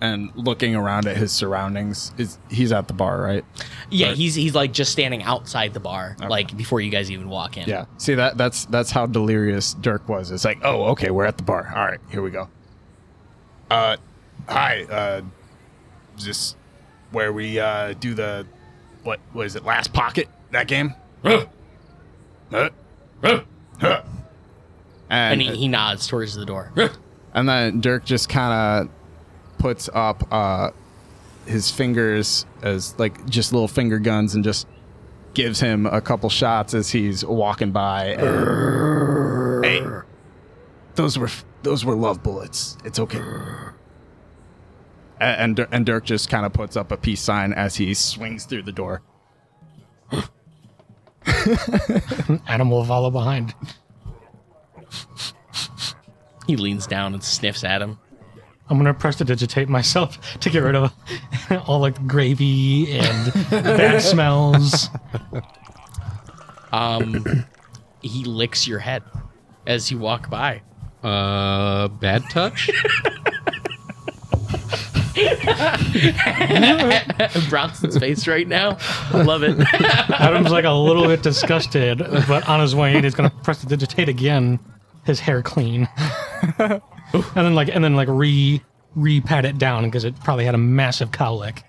[0.00, 2.12] and looking around at his surroundings.
[2.16, 3.44] Is he's at the bar, right?
[3.90, 7.56] yeah he's he's like just standing outside the bar like before you guys even walk
[7.56, 7.86] in Yeah.
[7.98, 10.30] See that that's that's how delirious Dirk was.
[10.30, 11.72] It's like, oh, okay, we're at the bar.
[11.74, 12.48] All right, here we go.
[13.70, 13.96] Uh,
[14.48, 14.84] hi.
[14.84, 15.22] Uh,
[16.16, 16.56] is this
[17.10, 18.46] where we uh do the
[19.02, 19.64] what was it?
[19.64, 20.94] Last pocket that game?
[21.22, 21.46] Huh?
[22.50, 22.70] Huh?
[23.22, 23.42] Huh?
[23.80, 24.02] and
[25.10, 26.72] And he, he nods towards the door
[27.34, 28.99] and then Dirk just kind of
[29.60, 30.70] puts up uh
[31.46, 34.66] his fingers as like just little finger guns and just
[35.34, 38.06] gives him a couple shots as he's walking by.
[38.18, 39.86] And, hey,
[40.96, 41.30] those were
[41.62, 42.76] those were love bullets.
[42.84, 43.18] It's okay.
[43.20, 43.70] A-
[45.20, 48.62] And and Dirk just kind of puts up a peace sign as he swings through
[48.62, 49.02] the door.
[52.46, 53.54] Adam will follow behind.
[56.46, 57.98] He leans down and sniffs at him.
[58.70, 60.92] I'm gonna prestidigitate myself to get rid of
[61.66, 64.88] all like gravy and bad smells.
[66.72, 67.44] Um,
[68.00, 69.02] he licks your head
[69.66, 70.62] as you walk by.
[71.02, 72.70] Uh, bad touch?
[77.48, 78.76] Bronson's face right now.
[79.12, 79.58] I love it.
[80.10, 81.98] Adam's like a little bit disgusted,
[82.28, 84.58] but on his way in, he's gonna prestidigitate again,
[85.04, 85.88] his hair clean,
[87.12, 88.62] and then like and then like re
[88.94, 91.62] re pat it down because it probably had a massive cowlick.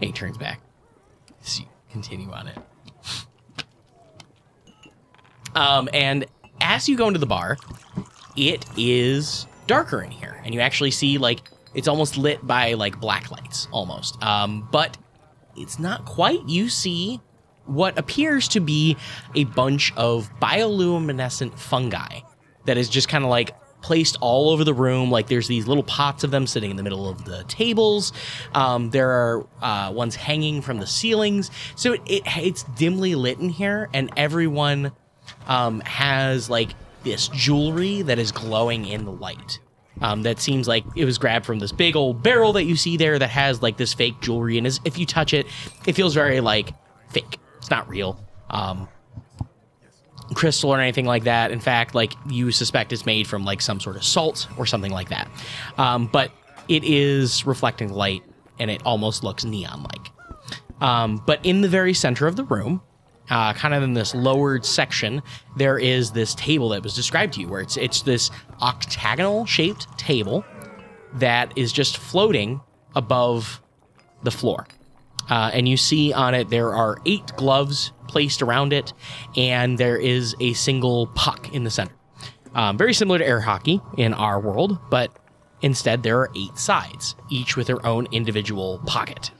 [0.00, 0.60] he turns back.
[1.40, 2.58] So you continue on it.
[5.54, 6.26] Um, and
[6.60, 7.56] as you go into the bar,
[8.36, 11.40] it is darker in here, and you actually see like
[11.74, 14.22] it's almost lit by like black lights, almost.
[14.22, 14.96] Um, but
[15.56, 16.40] it's not quite.
[16.48, 17.20] You see
[17.70, 18.96] what appears to be
[19.34, 22.20] a bunch of bioluminescent fungi
[22.66, 25.10] that is just kind of like placed all over the room.
[25.10, 28.12] Like there's these little pots of them sitting in the middle of the tables.
[28.54, 31.50] Um, there are uh, ones hanging from the ceilings.
[31.76, 34.92] So it, it it's dimly lit in here, and everyone
[35.46, 36.70] um, has like
[37.02, 39.60] this jewelry that is glowing in the light.
[40.02, 42.96] Um, that seems like it was grabbed from this big old barrel that you see
[42.96, 45.46] there that has like this fake jewelry, and is, if you touch it,
[45.86, 46.72] it feels very like
[47.10, 47.39] fake.
[47.70, 48.22] Not real.
[48.50, 48.88] Um,
[50.34, 51.50] crystal or anything like that.
[51.50, 54.92] In fact, like you suspect it's made from like some sort of salt or something
[54.92, 55.28] like that.
[55.78, 56.30] Um, but
[56.68, 58.22] it is reflecting light
[58.58, 60.10] and it almost looks neon like.
[60.80, 62.82] Um, but in the very center of the room,
[63.28, 65.22] uh, kind of in this lowered section,
[65.56, 69.86] there is this table that was described to you, where it's it's this octagonal shaped
[69.98, 70.44] table
[71.14, 72.60] that is just floating
[72.96, 73.60] above
[74.22, 74.66] the floor.
[75.30, 78.92] Uh, and you see on it there are eight gloves placed around it,
[79.36, 81.94] and there is a single puck in the center.
[82.54, 85.16] Um, very similar to air hockey in our world, but
[85.62, 89.30] instead there are eight sides, each with their own individual pocket.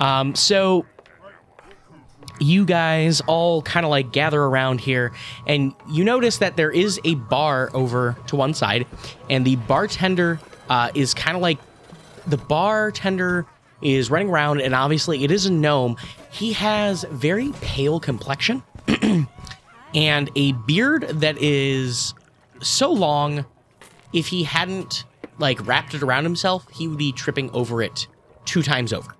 [0.00, 0.84] Um, so
[2.40, 5.12] you guys all kind of like gather around here
[5.46, 8.86] and you notice that there is a bar over to one side
[9.30, 11.58] and the bartender uh, is kind of like
[12.26, 13.46] the bartender
[13.84, 15.96] is running around and obviously it is a gnome
[16.30, 18.62] he has very pale complexion
[19.94, 22.14] and a beard that is
[22.60, 23.44] so long
[24.12, 25.04] if he hadn't
[25.38, 28.06] like wrapped it around himself he would be tripping over it
[28.44, 29.14] two times over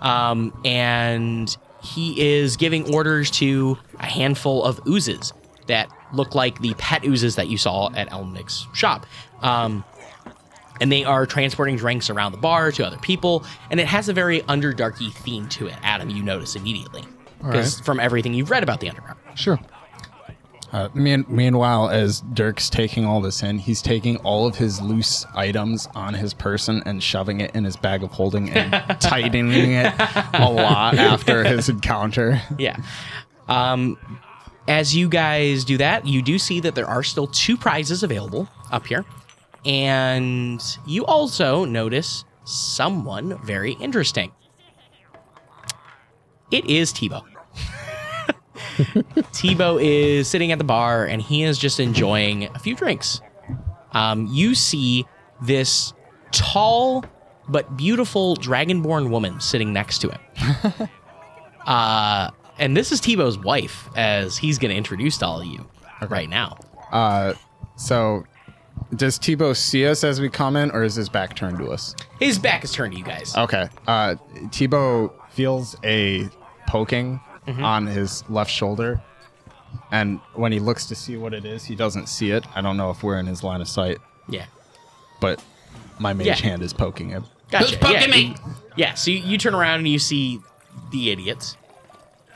[0.00, 5.32] um, and he is giving orders to a handful of oozes
[5.66, 9.06] that look like the pet oozes that you saw at Elmnick's shop.
[9.42, 9.84] Um,
[10.80, 14.12] and they are transporting drinks around the bar to other people, and it has a
[14.12, 15.76] very Underdarky theme to it.
[15.82, 17.02] Adam, you notice immediately
[17.38, 19.18] because from everything you've read about the Underground.
[19.34, 19.58] Sure.
[20.72, 25.24] Uh, mean, meanwhile, as Dirk's taking all this in, he's taking all of his loose
[25.34, 29.94] items on his person and shoving it in his bag of holding and tightening it
[30.34, 32.42] a lot after his encounter.
[32.58, 32.76] Yeah.
[33.48, 33.96] Um,
[34.68, 38.48] as you guys do that, you do see that there are still two prizes available
[38.72, 39.04] up here.
[39.66, 44.32] And you also notice someone very interesting.
[46.52, 47.22] It is Tebow.
[48.76, 53.20] Tebow is sitting at the bar and he is just enjoying a few drinks.
[53.92, 55.04] Um, you see
[55.42, 55.92] this
[56.30, 57.04] tall
[57.48, 60.88] but beautiful dragonborn woman sitting next to him.
[61.66, 65.68] uh, and this is Tebow's wife, as he's going to introduce to all of you
[66.08, 66.56] right now.
[66.90, 67.34] Uh,
[67.76, 68.24] so,
[68.94, 71.94] does Tebow see us as we come in, or is his back turned to us?
[72.20, 73.34] His back is turned to you guys.
[73.36, 73.68] Okay.
[73.86, 74.14] Uh,
[74.46, 76.28] Tebow feels a
[76.68, 79.00] poking on his left shoulder.
[79.92, 82.44] And when he looks to see what it is, he doesn't see it.
[82.56, 83.98] I don't know if we're in his line of sight,
[84.28, 84.46] Yeah.
[85.20, 85.42] but
[85.98, 86.34] my mage Yeah.
[86.36, 87.24] hand is poking him.
[87.50, 87.64] Gotcha.
[87.66, 88.20] Who's poking yeah, me?
[88.22, 88.34] you-
[88.76, 90.40] yeah, so you, you turn around and you see
[90.90, 91.56] the idiots.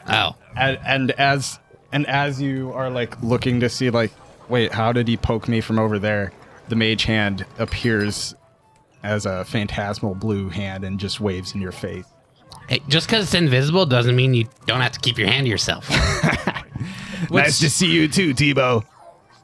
[0.08, 1.58] Oh, And, and as
[1.92, 4.12] and as you are like looking to see like,
[4.50, 6.32] wait, how did he poke me from over there?
[6.68, 8.34] The mage hand appears
[9.02, 12.04] as a phantasmal blue hand and just waves in your face.
[12.68, 15.50] hey, just because it's invisible doesn't mean you don't have to keep your hand to
[15.50, 15.88] yourself.
[17.30, 18.84] nice to see you too, Tebow.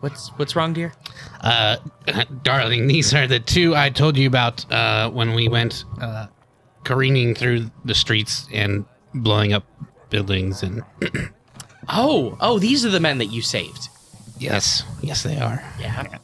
[0.01, 0.93] what's what's wrong, dear?
[1.41, 1.77] uh,
[2.43, 6.27] darling, these are the two I told you about uh, when we went uh,
[6.85, 8.85] careening through the streets and
[9.15, 9.65] blowing up
[10.11, 10.63] buildings.
[10.63, 10.83] And
[11.89, 13.89] Oh, oh, these are the men that you saved.
[14.39, 15.63] Yes, yes, they are.
[15.81, 16.21] Yeah, them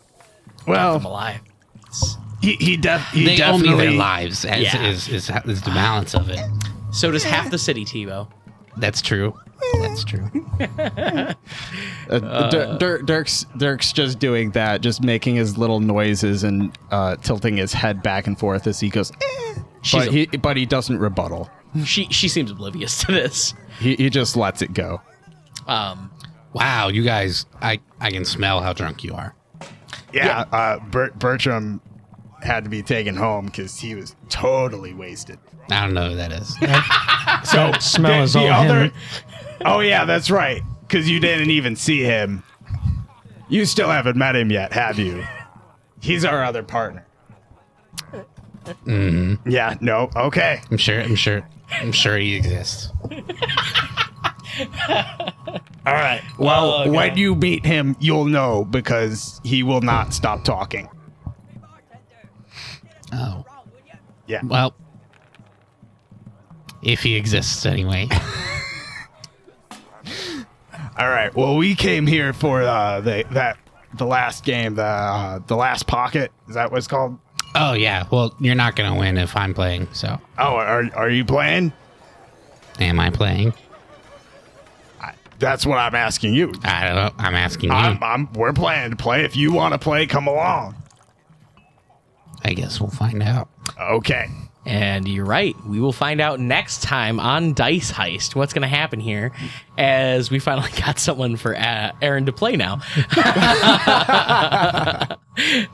[0.66, 1.40] Well, alive.
[1.76, 4.44] It's- he he, def- he they owe me their lives.
[4.44, 4.82] As Yeah.
[4.86, 6.40] is, is is the balance of it.
[6.92, 8.28] So does half the city, Tebow.
[8.76, 9.38] That's true.
[9.80, 10.28] That's true.
[12.10, 17.16] Uh, Dir- Dir- Dirk's Dirk's just doing that, just making his little noises and uh,
[17.16, 19.10] tilting his head back and forth as he goes.
[19.12, 21.48] "Eh." She's But a- he but he doesn't rebuttal.
[21.84, 23.54] She she seems oblivious to this.
[23.78, 25.00] He he just lets it go.
[25.66, 26.10] Um,
[26.52, 29.34] Wow, you guys, I I can smell how drunk you are.
[30.12, 31.80] Yeah, Uh, Ber- Bertram
[32.42, 35.38] had to be taken home because he was totally wasted.
[35.70, 36.56] I don't know who that is.
[37.44, 38.92] So smell The- is all other- him.
[39.64, 40.62] Oh yeah, that's right.
[40.82, 42.42] Because you didn't even see him.
[43.48, 45.24] You still haven't met him yet, have you?
[46.00, 47.06] He's our other partner.
[48.86, 49.48] Mm-hmm.
[49.50, 49.76] Yeah.
[49.80, 50.10] No.
[50.16, 50.60] Okay.
[50.70, 51.00] I'm sure.
[51.00, 51.48] I'm sure.
[51.70, 52.90] I'm sure he exists.
[55.84, 56.22] All right.
[56.38, 60.88] Well, when you meet him, you'll know because he will not stop talking.
[63.12, 63.44] Oh.
[64.26, 64.40] Yeah.
[64.44, 64.74] Well,
[66.82, 68.08] if he exists anyway.
[70.98, 71.34] All right.
[71.34, 73.58] Well, we came here for uh, the that
[73.94, 76.30] the last game, the uh, the last pocket.
[76.48, 77.18] Is that what it's called?
[77.54, 78.04] Oh yeah.
[78.10, 79.88] Well, you're not gonna win if I'm playing.
[79.92, 81.72] So, Oh, are are you playing?
[82.78, 83.52] am I playing?
[85.42, 86.52] That's what I'm asking you.
[86.62, 87.10] I don't know.
[87.18, 87.76] I'm asking you.
[87.76, 89.24] I'm, I'm we're planning to play.
[89.24, 90.76] If you want to play, come along.
[92.44, 93.48] I guess we'll find out.
[93.76, 94.28] Okay.
[94.64, 95.56] And you're right.
[95.66, 99.32] We will find out next time on Dice Heist what's going to happen here
[99.76, 102.74] as we finally got someone for uh, Aaron to play now.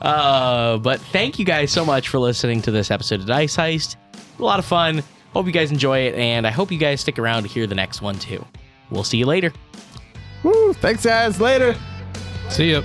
[0.01, 3.97] uh, but thank you guys so much for listening to this episode of Dice Heist.
[4.39, 5.03] A lot of fun.
[5.33, 7.75] Hope you guys enjoy it, and I hope you guys stick around to hear the
[7.75, 8.43] next one too.
[8.89, 9.53] We'll see you later.
[10.43, 11.39] Woo, thanks, guys.
[11.39, 11.75] Later.
[12.49, 12.81] See ya.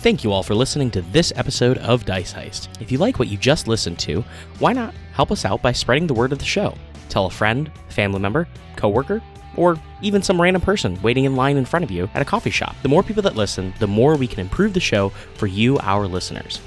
[0.00, 2.68] Thank you all for listening to this episode of Dice Heist.
[2.80, 4.24] If you like what you just listened to,
[4.58, 6.74] why not help us out by spreading the word of the show?
[7.10, 9.20] Tell a friend, family member, coworker,
[9.58, 12.48] or even some random person waiting in line in front of you at a coffee
[12.48, 12.76] shop.
[12.82, 16.06] The more people that listen, the more we can improve the show for you, our
[16.06, 16.62] listeners.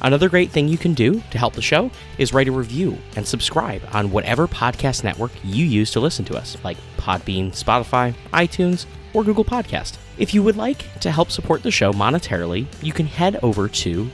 [0.00, 3.24] Another great thing you can do to help the show is write a review and
[3.24, 8.86] subscribe on whatever podcast network you use to listen to us, like Podbean, Spotify, iTunes,
[9.14, 9.96] or Google Podcast.
[10.18, 14.10] If you would like to help support the show monetarily, you can head over to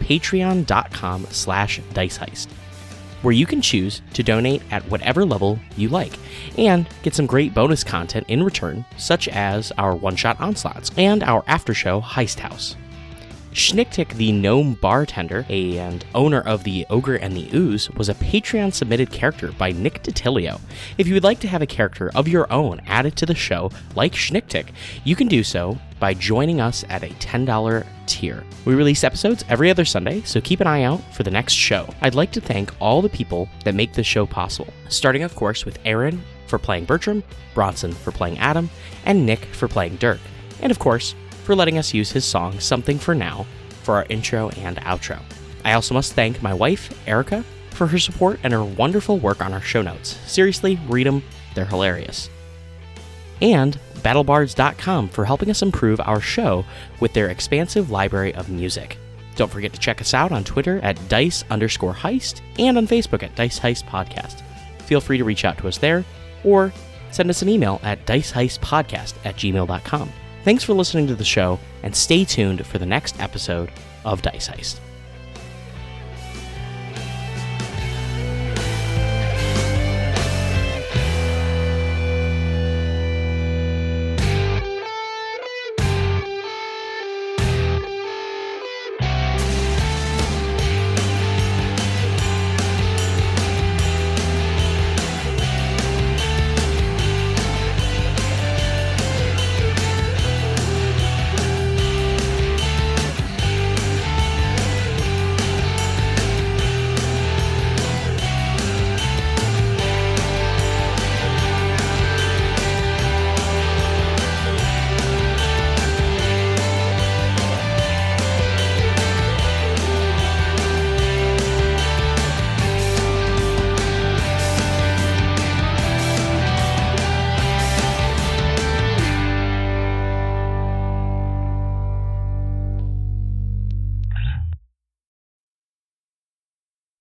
[0.00, 2.48] patreon.com slash diceheist,
[3.22, 6.12] where you can choose to donate at whatever level you like
[6.58, 11.42] and get some great bonus content in return, such as our one-shot onslaughts and our
[11.46, 12.76] after-show heist house.
[13.56, 18.70] Schnicktick, the gnome bartender and owner of the Ogre and the Ooze, was a Patreon
[18.70, 20.60] submitted character by Nick DiTilio.
[20.98, 23.70] If you would like to have a character of your own added to the show,
[23.94, 24.66] like Schnicktick,
[25.04, 28.44] you can do so by joining us at a $10 tier.
[28.66, 31.88] We release episodes every other Sunday, so keep an eye out for the next show.
[32.02, 35.64] I'd like to thank all the people that make this show possible, starting, of course,
[35.64, 37.22] with Aaron for playing Bertram,
[37.54, 38.68] Bronson for playing Adam,
[39.06, 40.20] and Nick for playing Dirk.
[40.60, 41.14] And of course,
[41.46, 43.46] for letting us use his song Something for Now
[43.84, 45.22] for our intro and outro.
[45.64, 49.52] I also must thank my wife, Erica, for her support and her wonderful work on
[49.52, 50.18] our show notes.
[50.26, 51.22] Seriously, read them,
[51.54, 52.28] they're hilarious.
[53.40, 56.64] And battlebards.com for helping us improve our show
[56.98, 58.98] with their expansive library of music.
[59.36, 63.22] Don't forget to check us out on Twitter at dice underscore heist and on Facebook
[63.22, 64.42] at Dice Heist Podcast.
[64.82, 66.04] Feel free to reach out to us there
[66.42, 66.72] or
[67.12, 70.12] send us an email at diceheistpodcast at gmail.com.
[70.46, 73.68] Thanks for listening to the show, and stay tuned for the next episode
[74.04, 74.78] of Dice Heist.